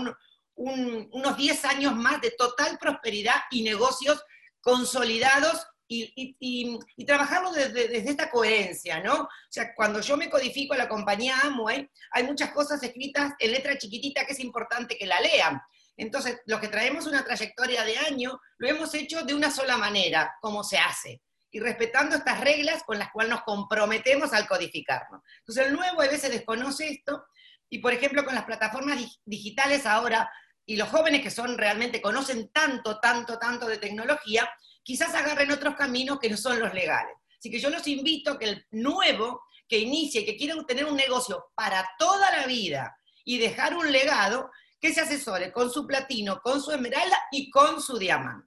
unos 0.56 1.36
10 1.36 1.64
años 1.66 1.94
más 1.94 2.20
de 2.20 2.32
total 2.32 2.76
prosperidad 2.78 3.36
y 3.52 3.62
negocios 3.62 4.22
consolidados 4.60 5.64
y, 5.88 7.04
trabajamos 7.06 7.54
desde, 7.54 7.88
desde, 7.88 8.10
esta 8.10 8.30
coherencia, 8.30 9.00
¿no? 9.00 9.22
O 9.22 9.28
sea, 9.48 9.74
cuando 9.74 10.00
yo 10.00 10.16
me 10.16 10.30
codifico 10.30 10.74
a 10.74 10.78
la 10.78 10.88
compañía 10.88 11.40
Amway, 11.44 11.88
hay 12.10 12.24
muchas 12.24 12.50
cosas 12.50 12.82
escritas 12.82 13.32
en 13.38 13.52
letra 13.52 13.78
chiquitita 13.78 14.26
que 14.26 14.32
es 14.32 14.40
importante 14.40 14.96
que 14.98 15.06
la 15.06 15.20
lean. 15.20 15.60
Entonces, 15.96 16.40
los 16.46 16.60
que 16.60 16.68
traemos 16.68 17.06
una 17.06 17.24
trayectoria 17.24 17.84
de 17.84 17.96
año, 17.98 18.38
lo 18.58 18.68
hemos 18.68 18.94
hecho 18.94 19.22
de 19.24 19.34
una 19.34 19.50
sola 19.50 19.76
manera, 19.76 20.34
como 20.40 20.62
se 20.62 20.78
hace, 20.78 21.22
y 21.50 21.60
respetando 21.60 22.16
estas 22.16 22.40
reglas 22.40 22.82
con 22.82 22.98
las 22.98 23.10
cuales 23.10 23.30
nos 23.30 23.42
comprometemos 23.42 24.32
al 24.32 24.46
codificarnos. 24.46 25.22
Entonces, 25.38 25.66
el 25.66 25.72
nuevo 25.72 26.02
a 26.02 26.08
veces 26.08 26.30
desconoce 26.30 26.88
esto, 26.88 27.24
y 27.70 27.78
por 27.78 27.92
ejemplo, 27.92 28.24
con 28.24 28.34
las 28.34 28.44
plataformas 28.44 28.98
digitales 29.24 29.86
ahora, 29.86 30.30
y 30.66 30.76
los 30.76 30.88
jóvenes 30.88 31.22
que 31.22 31.30
son 31.30 31.56
realmente, 31.56 32.02
conocen 32.02 32.50
tanto, 32.50 32.98
tanto, 32.98 33.38
tanto 33.38 33.66
de 33.66 33.78
tecnología, 33.78 34.50
quizás 34.86 35.12
agarren 35.16 35.50
otros 35.50 35.74
caminos 35.74 36.20
que 36.20 36.30
no 36.30 36.36
son 36.36 36.60
los 36.60 36.72
legales. 36.72 37.12
Así 37.36 37.50
que 37.50 37.58
yo 37.58 37.70
los 37.70 37.84
invito 37.88 38.30
a 38.30 38.38
que 38.38 38.44
el 38.44 38.66
nuevo 38.70 39.42
que 39.68 39.80
inicie, 39.80 40.24
que 40.24 40.36
quiera 40.36 40.54
tener 40.64 40.84
un 40.84 40.94
negocio 40.94 41.46
para 41.56 41.84
toda 41.98 42.30
la 42.30 42.46
vida 42.46 42.96
y 43.24 43.38
dejar 43.38 43.74
un 43.74 43.90
legado, 43.90 44.48
que 44.80 44.94
se 44.94 45.00
asesore 45.00 45.52
con 45.52 45.72
su 45.72 45.88
platino, 45.88 46.40
con 46.40 46.62
su 46.62 46.70
esmeralda 46.70 47.18
y 47.32 47.50
con 47.50 47.82
su 47.82 47.98
diamante. 47.98 48.46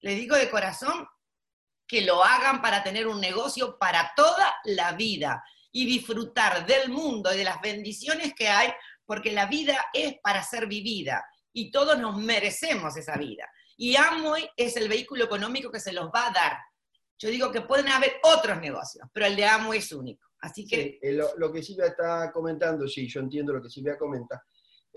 Les 0.00 0.16
digo 0.16 0.34
de 0.34 0.50
corazón 0.50 1.06
que 1.86 2.02
lo 2.02 2.24
hagan 2.24 2.60
para 2.60 2.82
tener 2.82 3.06
un 3.06 3.20
negocio 3.20 3.78
para 3.78 4.12
toda 4.16 4.56
la 4.64 4.90
vida 4.92 5.44
y 5.70 5.86
disfrutar 5.86 6.66
del 6.66 6.88
mundo 6.88 7.32
y 7.32 7.36
de 7.36 7.44
las 7.44 7.60
bendiciones 7.60 8.34
que 8.34 8.48
hay, 8.48 8.72
porque 9.04 9.30
la 9.30 9.46
vida 9.46 9.86
es 9.92 10.16
para 10.20 10.42
ser 10.42 10.66
vivida 10.66 11.24
y 11.52 11.70
todos 11.70 11.96
nos 11.96 12.16
merecemos 12.16 12.96
esa 12.96 13.16
vida. 13.16 13.48
Y 13.76 13.96
Amway 13.96 14.48
es 14.56 14.76
el 14.76 14.88
vehículo 14.88 15.24
económico 15.24 15.70
que 15.70 15.80
se 15.80 15.92
los 15.92 16.06
va 16.06 16.28
a 16.28 16.32
dar. 16.32 16.52
Yo 17.18 17.28
digo 17.30 17.50
que 17.50 17.62
pueden 17.62 17.88
haber 17.88 18.14
otros 18.22 18.60
negocios, 18.60 19.08
pero 19.12 19.26
el 19.26 19.36
de 19.36 19.44
Amway 19.44 19.78
es 19.78 19.92
único. 19.92 20.26
Así 20.40 20.66
que... 20.66 20.98
Eh, 21.00 21.12
lo, 21.12 21.36
lo, 21.36 21.52
que 21.52 21.62
Silvia 21.62 21.86
está 21.86 22.30
comentando, 22.32 22.86
sí, 22.86 23.08
yo 23.08 23.20
entiendo 23.20 23.52
lo 23.52 23.62
que 23.62 23.70
Silvia 23.70 23.96
comenta, 23.96 24.44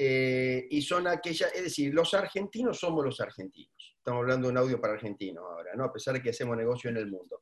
eh, 0.01 0.65
y 0.69 0.81
son 0.81 1.07
aquellas, 1.07 1.53
es 1.53 1.63
decir, 1.63 1.93
los 1.93 2.13
argentinos 2.13 2.79
somos 2.79 3.03
los 3.03 3.19
argentinos. 3.19 3.95
Estamos 3.97 4.21
hablando 4.21 4.47
de 4.47 4.53
un 4.53 4.57
audio 4.57 4.79
para 4.79 4.93
argentinos 4.93 5.43
ahora, 5.43 5.75
¿no? 5.75 5.83
A 5.83 5.91
pesar 5.91 6.13
de 6.13 6.21
que 6.21 6.29
hacemos 6.29 6.55
negocio 6.55 6.89
en 6.89 6.95
el 6.95 7.07
mundo. 7.07 7.41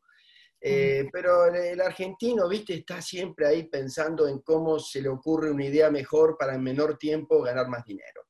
Eh, 0.60 1.08
pero 1.14 1.54
el 1.54 1.80
argentino, 1.80 2.50
viste, 2.50 2.74
está 2.74 3.00
siempre 3.00 3.46
ahí 3.46 3.68
pensando 3.68 4.28
en 4.28 4.40
cómo 4.40 4.80
se 4.80 5.02
le 5.02 5.10
ocurre 5.10 5.52
una 5.52 5.66
idea 5.66 5.92
mejor 5.92 6.36
para 6.36 6.56
en 6.56 6.64
menor 6.64 6.98
tiempo 6.98 7.44
ganar 7.44 7.68
más 7.68 7.86
dinero. 7.86 8.24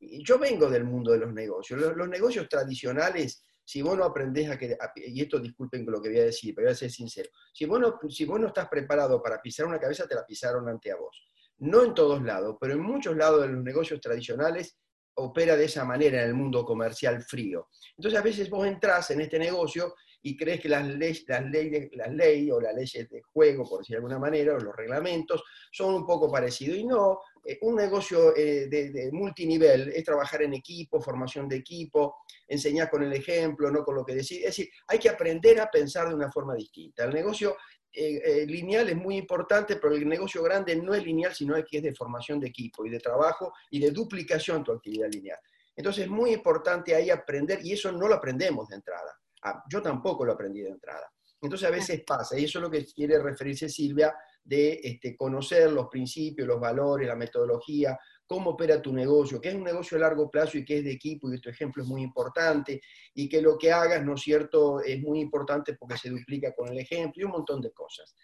Yo 0.00 0.38
vengo 0.38 0.68
del 0.68 0.84
mundo 0.84 1.12
de 1.12 1.18
los 1.18 1.32
negocios. 1.32 1.80
Los, 1.80 2.08
negocios 2.08 2.48
tradicionales, 2.48 3.42
si 3.64 3.82
vos 3.82 3.96
no 3.96 4.04
aprendés 4.04 4.50
a 4.50 4.58
que, 4.58 4.76
y 4.96 5.20
esto 5.20 5.38
disculpen 5.38 5.84
lo 5.86 6.00
que 6.00 6.08
voy 6.08 6.18
a 6.18 6.24
decir, 6.24 6.54
pero 6.54 6.66
voy 6.66 6.72
a 6.72 6.76
ser 6.76 6.90
sincero, 6.90 7.30
si 7.52 7.66
vos, 7.66 7.80
no, 7.80 7.98
si 8.08 8.24
vos 8.24 8.40
no 8.40 8.48
estás 8.48 8.68
preparado 8.68 9.22
para 9.22 9.42
pisar 9.42 9.66
una 9.66 9.78
cabeza, 9.78 10.06
te 10.06 10.14
la 10.14 10.24
pisaron 10.24 10.68
ante 10.68 10.90
a 10.92 10.96
vos 10.96 11.28
no 11.58 11.84
en 11.84 11.94
todos 11.94 12.22
lados, 12.22 12.56
pero 12.60 12.74
en 12.74 12.80
muchos 12.80 13.16
lados 13.16 13.42
de 13.42 13.48
los 13.48 13.62
negocios 13.62 14.00
tradicionales 14.00 14.76
opera 15.14 15.56
de 15.56 15.64
esa 15.64 15.84
manera 15.84 16.22
en 16.22 16.28
el 16.28 16.34
mundo 16.34 16.64
comercial 16.64 17.22
frío. 17.22 17.68
Entonces 17.96 18.18
a 18.18 18.22
veces 18.22 18.48
vos 18.48 18.66
entras 18.66 19.10
en 19.10 19.20
este 19.20 19.38
negocio 19.38 19.94
y 20.22 20.36
crees 20.36 20.60
que 20.60 20.68
las 20.68 20.86
leyes, 20.86 21.24
las 21.26 21.44
leyes, 21.44 21.88
las 21.92 22.12
leyes 22.12 22.52
o 22.52 22.60
las 22.60 22.74
leyes 22.74 23.08
de 23.08 23.22
juego, 23.22 23.68
por 23.68 23.80
decir 23.80 23.94
de 23.94 23.98
alguna 23.98 24.18
manera, 24.18 24.54
o 24.54 24.58
los 24.58 24.76
reglamentos, 24.76 25.42
son 25.72 25.94
un 25.94 26.06
poco 26.06 26.30
parecidos. 26.30 26.78
Y 26.78 26.86
no, 26.86 27.20
un 27.62 27.76
negocio 27.76 28.36
eh, 28.36 28.68
de, 28.68 29.10
multinivel 29.12 29.88
es 29.88 30.04
trabajar 30.04 30.42
en 30.42 30.54
equipo, 30.54 31.00
formación 31.00 31.48
de 31.48 31.56
equipo, 31.56 32.16
enseñar 32.46 32.90
con 32.90 33.02
el 33.02 33.12
ejemplo, 33.12 33.70
no 33.70 33.82
con 33.84 33.94
lo 33.94 34.04
que 34.04 34.14
decís. 34.14 34.38
Es 34.38 34.46
decir, 34.46 34.68
hay 34.86 34.98
que 34.98 35.08
aprender 35.08 35.60
a 35.60 35.70
pensar 35.70 36.08
de 36.08 36.14
una 36.14 36.30
forma 36.30 36.54
distinta. 36.54 37.04
El 37.04 37.14
negocio 37.14 37.56
eh, 37.90 38.20
eh, 38.22 38.46
lineal 38.46 38.88
es 38.90 38.96
muy 38.96 39.16
importante, 39.16 39.76
pero 39.76 39.94
el 39.94 40.06
negocio 40.06 40.42
grande 40.42 40.76
no 40.76 40.94
es 40.94 41.02
lineal, 41.04 41.34
sino 41.34 41.54
que 41.64 41.78
es 41.78 41.82
de 41.82 41.94
formación 41.94 42.38
de 42.38 42.48
equipo 42.48 42.84
y 42.84 42.90
de 42.90 42.98
trabajo 42.98 43.52
y 43.70 43.80
de 43.80 43.90
duplicación 43.90 44.62
tu 44.62 44.72
actividad 44.72 45.08
lineal. 45.10 45.38
Entonces 45.74 46.04
es 46.04 46.10
muy 46.10 46.32
importante 46.32 46.94
ahí 46.94 47.08
aprender, 47.08 47.64
y 47.64 47.72
eso 47.72 47.90
no 47.92 48.08
lo 48.08 48.16
aprendemos 48.16 48.68
de 48.68 48.76
entrada. 48.76 49.16
Ah, 49.42 49.62
yo 49.70 49.80
tampoco 49.80 50.24
lo 50.24 50.32
aprendí 50.32 50.60
de 50.60 50.70
entrada. 50.70 51.10
Entonces 51.40 51.68
a 51.68 51.70
veces 51.70 52.02
pasa, 52.04 52.38
y 52.38 52.44
eso 52.44 52.58
es 52.58 52.62
lo 52.62 52.70
que 52.70 52.84
quiere 52.84 53.18
referirse 53.20 53.68
Silvia, 53.68 54.14
de 54.48 54.80
este, 54.82 55.14
conocer 55.14 55.70
los 55.70 55.88
principios, 55.88 56.48
los 56.48 56.58
valores, 56.58 57.06
la 57.06 57.14
metodología, 57.14 57.98
cómo 58.26 58.50
opera 58.50 58.80
tu 58.80 58.94
negocio, 58.94 59.40
que 59.40 59.50
es 59.50 59.54
un 59.54 59.64
negocio 59.64 59.98
a 59.98 60.00
largo 60.00 60.30
plazo 60.30 60.56
y 60.56 60.64
que 60.64 60.78
es 60.78 60.84
de 60.84 60.92
equipo, 60.92 61.30
y 61.30 61.38
tu 61.38 61.50
ejemplo 61.50 61.82
es 61.82 61.88
muy 61.88 62.02
importante, 62.02 62.80
y 63.14 63.28
que 63.28 63.42
lo 63.42 63.58
que 63.58 63.70
hagas, 63.70 64.02
¿no 64.02 64.14
es 64.14 64.22
cierto?, 64.22 64.80
es 64.80 65.00
muy 65.00 65.20
importante 65.20 65.74
porque 65.74 65.98
se 65.98 66.08
duplica 66.08 66.54
con 66.54 66.68
el 66.68 66.78
ejemplo 66.78 67.20
y 67.20 67.24
un 67.24 67.32
montón 67.32 67.60
de 67.60 67.72
cosas. 67.72 68.14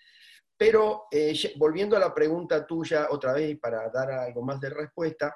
Pero 0.56 1.04
eh, 1.10 1.34
volviendo 1.56 1.94
a 1.96 2.00
la 2.00 2.14
pregunta 2.14 2.66
tuya 2.66 3.08
otra 3.10 3.34
vez 3.34 3.58
para 3.58 3.90
dar 3.90 4.10
algo 4.10 4.42
más 4.42 4.58
de 4.60 4.70
respuesta, 4.70 5.34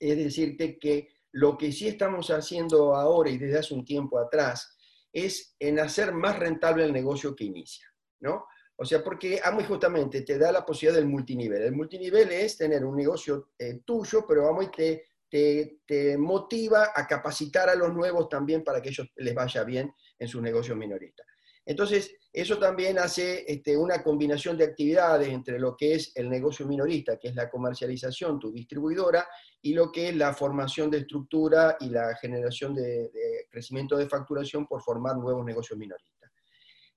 es 0.00 0.16
decirte 0.16 0.76
que 0.76 1.08
lo 1.32 1.56
que 1.56 1.70
sí 1.70 1.86
estamos 1.86 2.30
haciendo 2.30 2.96
ahora 2.96 3.30
y 3.30 3.38
desde 3.38 3.58
hace 3.58 3.74
un 3.74 3.84
tiempo 3.84 4.18
atrás 4.18 4.76
es 5.12 5.54
en 5.60 5.78
hacer 5.78 6.12
más 6.12 6.36
rentable 6.36 6.84
el 6.84 6.92
negocio 6.92 7.36
que 7.36 7.44
inicia, 7.44 7.86
¿no? 8.20 8.46
O 8.80 8.84
sea, 8.84 9.02
porque 9.02 9.40
Amway 9.42 9.66
justamente 9.66 10.22
te 10.22 10.38
da 10.38 10.52
la 10.52 10.64
posibilidad 10.64 11.00
del 11.00 11.10
multinivel. 11.10 11.62
El 11.62 11.72
multinivel 11.72 12.30
es 12.30 12.56
tener 12.56 12.84
un 12.84 12.96
negocio 12.96 13.50
eh, 13.58 13.80
tuyo, 13.84 14.24
pero 14.26 14.48
Amway 14.48 14.70
te, 14.70 15.04
te, 15.28 15.80
te, 15.84 16.16
motiva 16.16 16.92
a 16.94 17.06
capacitar 17.06 17.68
a 17.68 17.74
los 17.74 17.92
nuevos 17.92 18.28
también 18.28 18.62
para 18.62 18.80
que 18.80 18.90
ellos 18.90 19.10
les 19.16 19.34
vaya 19.34 19.64
bien 19.64 19.92
en 20.18 20.28
sus 20.28 20.40
negocios 20.40 20.76
minoristas. 20.76 21.26
Entonces, 21.68 22.16
eso 22.32 22.58
también 22.58 22.98
hace 22.98 23.44
este, 23.50 23.76
una 23.76 24.02
combinación 24.02 24.56
de 24.56 24.64
actividades 24.64 25.28
entre 25.28 25.58
lo 25.58 25.76
que 25.76 25.94
es 25.94 26.12
el 26.14 26.30
negocio 26.30 26.66
minorista, 26.66 27.18
que 27.18 27.28
es 27.28 27.34
la 27.34 27.50
comercialización, 27.50 28.38
tu 28.38 28.50
distribuidora, 28.50 29.28
y 29.60 29.74
lo 29.74 29.92
que 29.92 30.08
es 30.08 30.16
la 30.16 30.32
formación 30.32 30.90
de 30.90 30.98
estructura 30.98 31.76
y 31.80 31.90
la 31.90 32.16
generación 32.16 32.74
de, 32.74 33.10
crecimiento 33.50 33.98
de 33.98 34.08
facturación 34.08 34.66
por 34.66 34.80
formar 34.82 35.18
nuevos 35.18 35.44
negocios 35.44 35.78
minoristas. 35.78 36.17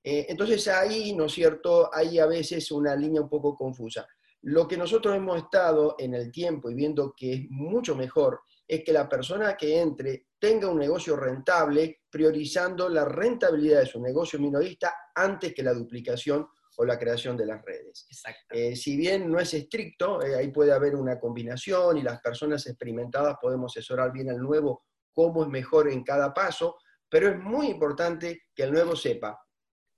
Eh, 0.04 0.26
entonces 0.30 0.68
ahí, 0.68 1.14
¿no 1.14 1.26
es 1.26 1.34
cierto?, 1.34 1.90
hay 1.94 2.20
a 2.20 2.26
veces 2.26 2.72
una 2.72 2.96
línea 2.96 3.22
un 3.22 3.30
poco 3.30 3.56
confusa. 3.56 4.08
Lo 4.44 4.68
que 4.68 4.78
nosotros 4.78 5.16
hemos 5.16 5.38
estado 5.38 5.96
en 6.00 6.16
el 6.16 6.32
tiempo 6.32 6.70
y 6.70 6.74
viendo 6.74 7.14
que 7.16 7.34
es 7.34 7.42
mucho 7.50 7.96
mejor 7.96 8.42
es 8.68 8.84
que 8.84 8.94
la 8.94 9.08
persona 9.08 9.56
que 9.56 9.80
entre 9.80 10.28
tenga 10.40 10.68
un 10.70 10.80
negocio 10.80 11.16
rentable, 11.16 12.02
priorizando 12.10 12.90
la 12.90 13.06
rentabilidad 13.06 13.82
de 13.82 13.86
su 13.86 14.02
negocio 14.02 14.40
minorista 14.40 14.96
antes 15.14 15.54
que 15.54 15.62
la 15.62 15.74
duplicación 15.74 16.48
o 16.78 16.86
la 16.86 16.98
creación 16.98 17.38
de 17.38 17.46
las 17.46 17.62
redes. 17.64 18.08
Eh, 18.50 18.76
si 18.76 18.98
bien 18.98 19.30
no 19.32 19.40
es 19.40 19.54
estricto, 19.54 20.24
eh, 20.24 20.36
ahí 20.36 20.48
puede 20.48 20.72
haber 20.72 20.96
una 20.96 21.20
combinación 21.20 21.98
y 21.98 22.02
las 22.02 22.20
personas 22.22 22.66
experimentadas 22.66 23.36
podemos 23.40 23.72
asesorar 23.72 24.12
bien 24.12 24.30
al 24.30 24.40
nuevo 24.40 24.86
cómo 25.14 25.44
es 25.44 25.50
mejor 25.50 25.90
en 25.90 26.04
cada 26.04 26.34
paso, 26.34 26.78
pero 27.10 27.30
es 27.30 27.38
muy 27.38 27.68
importante 27.68 28.44
que 28.56 28.64
el 28.64 28.72
nuevo 28.72 28.96
sepa, 28.96 29.38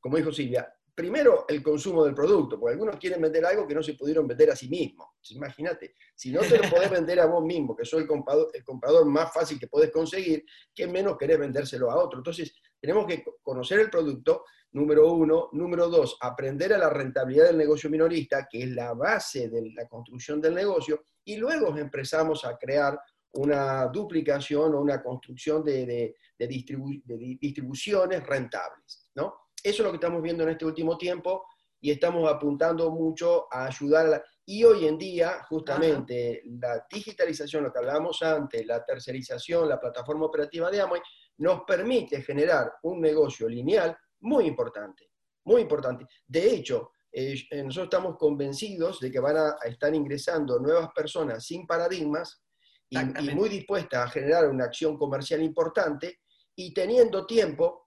como 0.03 0.17
dijo 0.17 0.33
Silvia, 0.33 0.67
primero 0.93 1.45
el 1.47 1.63
consumo 1.63 2.03
del 2.03 2.13
producto, 2.13 2.59
porque 2.59 2.73
algunos 2.73 2.97
quieren 2.97 3.21
vender 3.21 3.45
algo 3.45 3.65
que 3.65 3.73
no 3.73 3.81
se 3.81 3.93
pudieron 3.93 4.27
vender 4.27 4.51
a 4.51 4.55
sí 4.55 4.67
mismos. 4.67 5.07
Imagínate, 5.29 5.95
si 6.13 6.29
no 6.29 6.41
te 6.41 6.57
lo 6.57 6.69
podés 6.69 6.91
vender 6.91 7.21
a 7.21 7.25
vos 7.25 7.41
mismo, 7.41 7.73
que 7.73 7.85
soy 7.85 8.01
el 8.01 8.07
comprador, 8.07 8.49
el 8.53 8.65
comprador 8.65 9.05
más 9.05 9.33
fácil 9.33 9.57
que 9.57 9.67
podés 9.67 9.91
conseguir, 9.91 10.43
que 10.75 10.87
menos 10.87 11.17
querés 11.17 11.39
vendérselo 11.39 11.89
a 11.89 12.03
otro. 12.03 12.19
Entonces, 12.19 12.53
tenemos 12.81 13.07
que 13.07 13.23
conocer 13.41 13.79
el 13.79 13.89
producto, 13.89 14.43
número 14.73 15.09
uno. 15.13 15.47
Número 15.53 15.87
dos, 15.87 16.17
aprender 16.19 16.73
a 16.73 16.77
la 16.77 16.89
rentabilidad 16.89 17.45
del 17.45 17.57
negocio 17.57 17.89
minorista, 17.89 18.45
que 18.51 18.63
es 18.63 18.69
la 18.71 18.93
base 18.93 19.47
de 19.47 19.71
la 19.73 19.87
construcción 19.87 20.41
del 20.41 20.53
negocio, 20.53 21.05
y 21.23 21.37
luego 21.37 21.77
empezamos 21.77 22.43
a 22.43 22.57
crear 22.57 22.99
una 23.35 23.87
duplicación 23.87 24.75
o 24.75 24.81
una 24.81 25.01
construcción 25.01 25.63
de, 25.63 26.13
de 26.37 26.47
distribuciones 26.47 28.21
rentables, 28.27 29.09
¿no? 29.15 29.42
Eso 29.63 29.81
es 29.81 29.85
lo 29.85 29.91
que 29.91 29.97
estamos 29.97 30.21
viendo 30.21 30.43
en 30.43 30.49
este 30.49 30.65
último 30.65 30.97
tiempo 30.97 31.45
y 31.79 31.91
estamos 31.91 32.29
apuntando 32.29 32.91
mucho 32.91 33.47
a 33.49 33.65
ayudar. 33.65 34.21
Y 34.45 34.65
hoy 34.65 34.87
en 34.87 34.97
día, 34.97 35.41
justamente, 35.47 36.41
la 36.59 36.85
digitalización, 36.91 37.63
lo 37.63 37.71
que 37.71 37.79
hablábamos 37.79 38.21
antes, 38.21 38.65
la 38.65 38.83
tercerización, 38.83 39.69
la 39.69 39.79
plataforma 39.79 40.25
operativa 40.25 40.69
de 40.69 40.81
Amway, 40.81 41.01
nos 41.37 41.63
permite 41.63 42.21
generar 42.21 42.73
un 42.83 42.99
negocio 42.99 43.47
lineal 43.47 43.97
muy 44.19 44.45
importante, 44.45 45.11
muy 45.45 45.61
importante. 45.61 46.07
De 46.27 46.53
hecho, 46.53 46.91
eh, 47.11 47.35
nosotros 47.63 47.85
estamos 47.85 48.17
convencidos 48.17 48.99
de 48.99 49.09
que 49.09 49.19
van 49.19 49.37
a, 49.37 49.55
estar 49.63 49.93
ingresando 49.95 50.59
nuevas 50.59 50.89
personas 50.93 51.45
sin 51.45 51.65
paradigmas 51.65 52.43
y, 52.89 52.97
y 52.97 53.35
muy 53.35 53.47
dispuestas 53.47 54.05
a 54.05 54.09
generar 54.09 54.49
una 54.49 54.65
acción 54.65 54.97
comercial 54.97 55.41
importante 55.41 56.19
y 56.55 56.73
teniendo 56.73 57.25
tiempo 57.25 57.82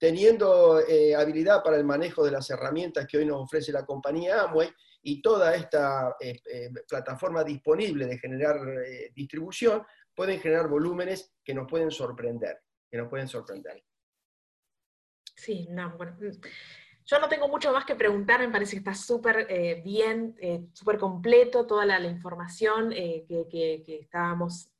teniendo 0.00 0.80
eh, 0.80 1.14
habilidad 1.14 1.62
para 1.62 1.76
el 1.76 1.84
manejo 1.84 2.24
de 2.24 2.30
las 2.30 2.48
herramientas 2.48 3.06
que 3.06 3.18
hoy 3.18 3.26
nos 3.26 3.42
ofrece 3.42 3.70
la 3.70 3.84
compañía 3.84 4.42
Amway 4.42 4.70
y 5.02 5.20
toda 5.20 5.54
esta 5.54 6.16
eh, 6.18 6.40
eh, 6.50 6.70
plataforma 6.88 7.44
disponible 7.44 8.06
de 8.06 8.18
generar 8.18 8.58
distribución, 9.14 9.82
pueden 10.14 10.40
generar 10.40 10.68
volúmenes 10.68 11.34
que 11.44 11.52
nos 11.52 11.68
pueden 11.68 11.90
sorprender, 11.90 12.60
que 12.90 12.96
nos 12.96 13.08
pueden 13.08 13.28
sorprender. 13.28 13.84
Sí, 15.36 15.68
no, 15.70 15.94
bueno, 15.98 16.16
mm, 16.18 16.46
yo 17.04 17.18
no 17.18 17.28
tengo 17.28 17.48
mucho 17.48 17.70
más 17.70 17.84
que 17.84 17.94
preguntar, 17.94 18.40
me 18.40 18.48
parece 18.48 18.72
que 18.72 18.78
está 18.78 18.94
súper 18.94 19.82
bien, 19.82 20.36
súper 20.72 20.96
completo 20.96 21.66
toda 21.66 21.84
la, 21.84 21.98
información 22.04 22.90
que, 22.90 23.26
que, 23.50 23.98
estábamos 24.00 24.70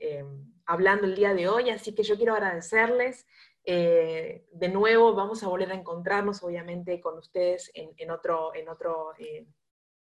hablando 0.64 1.06
el 1.06 1.16
día 1.16 1.34
de 1.34 1.48
hoy, 1.48 1.70
así 1.70 1.92
que 1.92 2.04
yo 2.04 2.16
quiero 2.16 2.34
agradecerles 2.34 3.26
eh, 3.64 4.46
de 4.52 4.68
nuevo 4.68 5.14
vamos 5.14 5.42
a 5.42 5.48
volver 5.48 5.70
a 5.72 5.74
encontrarnos, 5.74 6.42
obviamente, 6.42 7.00
con 7.00 7.18
ustedes 7.18 7.70
en, 7.74 8.10
otro, 8.10 8.54
en 8.54 8.68
otro 8.68 9.12
eh, 9.18 9.46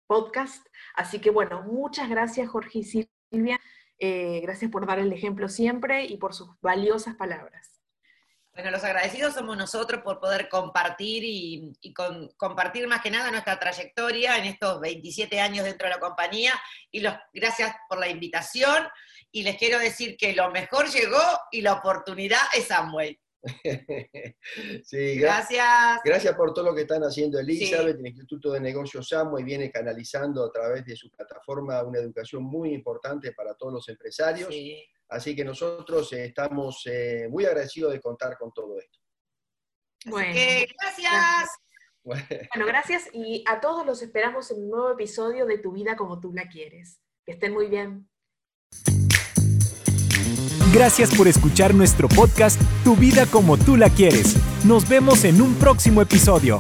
podcast. 0.08 0.66
Así 0.96 1.20
que 1.20 1.30
bueno, 1.30 1.64
muchas 1.64 2.10
gracias 2.10 2.50
Jorge 2.50 2.80
y 2.80 2.84
Silvia. 2.84 3.60
Eh, 4.00 4.40
gracias 4.42 4.72
por 4.72 4.88
dar 4.88 5.00
el 5.00 5.12
ejemplo 5.12 5.50
siempre 5.50 6.06
y 6.06 6.18
por 6.18 6.34
sus 6.34 6.50
valiosas 6.62 7.16
palabras. 7.16 7.82
Bueno, 8.54 8.72
los 8.72 8.84
agradecidos 8.84 9.36
somos 9.36 9.56
nosotros 9.56 10.02
por 10.02 10.20
poder 10.20 10.50
compartir 10.50 11.24
y, 11.24 11.94
compartir 12.36 12.88
más 12.88 13.02
que 13.02 13.12
nada 13.12 13.32
nuestra 13.32 13.60
trayectoria 13.60 14.38
en 14.38 14.46
estos 14.46 14.82
27 14.82 15.40
años 15.40 15.66
dentro 15.66 15.88
de 15.88 15.94
la 15.94 16.00
compañía 16.00 16.54
y 16.92 17.02
los, 17.02 17.14
gracias 17.34 17.74
por 17.88 18.00
la 18.00 18.10
invitación 18.10 18.88
y 19.32 19.44
les 19.44 19.58
quiero 19.58 19.80
decir 19.80 20.18
que 20.18 20.34
lo 20.34 20.50
mejor 20.52 20.90
llegó 20.90 21.22
y 21.52 21.62
la 21.62 21.74
oportunidad 21.74 22.42
es 22.54 22.72
Amway. 22.72 23.20
sí, 24.84 25.20
gracias. 25.20 26.00
Gracias 26.04 26.36
por 26.36 26.54
todo 26.54 26.66
lo 26.66 26.76
que 26.76 26.82
están 26.82 27.04
haciendo 27.04 27.40
Elizabeth, 27.40 27.98
el 27.98 28.08
Instituto 28.08 28.52
de 28.52 28.60
Negocios 28.60 29.10
y 29.40 29.44
viene 29.44 29.72
canalizando 29.72 30.46
a 30.46 30.52
través 30.52 30.86
de 30.86 30.96
su 30.96 31.10
plataforma 31.10 31.82
una 31.84 32.00
educación 32.00 32.44
muy 32.44 32.74
importante 32.74 33.32
para 33.32 33.54
todos 33.56 33.74
los 33.74 33.90
empresarios. 33.90 34.54
Así 35.08 35.36
que 35.36 35.44
nosotros 35.44 36.12
estamos 36.14 36.84
eh, 36.86 37.28
muy 37.30 37.46
agradecidos 37.46 37.94
de 37.94 38.02
contar 38.02 38.38
con 38.38 38.52
todo 38.54 38.78
esto. 38.78 39.00
Bueno, 40.06 40.34
gracias. 40.80 41.50
Bueno, 42.04 42.66
gracias 42.66 43.10
y 43.14 43.44
a 43.48 43.60
todos 43.60 43.86
los 43.86 44.02
esperamos 44.02 44.50
en 44.52 44.64
un 44.64 44.70
nuevo 44.70 44.92
episodio 44.92 45.46
de 45.46 45.58
Tu 45.58 45.72
vida 45.72 45.96
como 45.96 46.20
tú 46.20 46.32
la 46.34 46.48
quieres. 46.48 47.02
Que 47.26 47.34
estén 47.34 47.54
muy 47.54 47.68
bien. 47.68 48.09
Gracias 50.72 51.10
por 51.16 51.28
escuchar 51.28 51.74
nuestro 51.74 52.08
podcast 52.08 52.62
Tu 52.84 52.96
vida 52.96 53.26
como 53.26 53.58
tú 53.58 53.76
la 53.76 53.90
quieres. 53.90 54.36
Nos 54.64 54.88
vemos 54.88 55.24
en 55.24 55.42
un 55.42 55.56
próximo 55.56 56.02
episodio. 56.02 56.60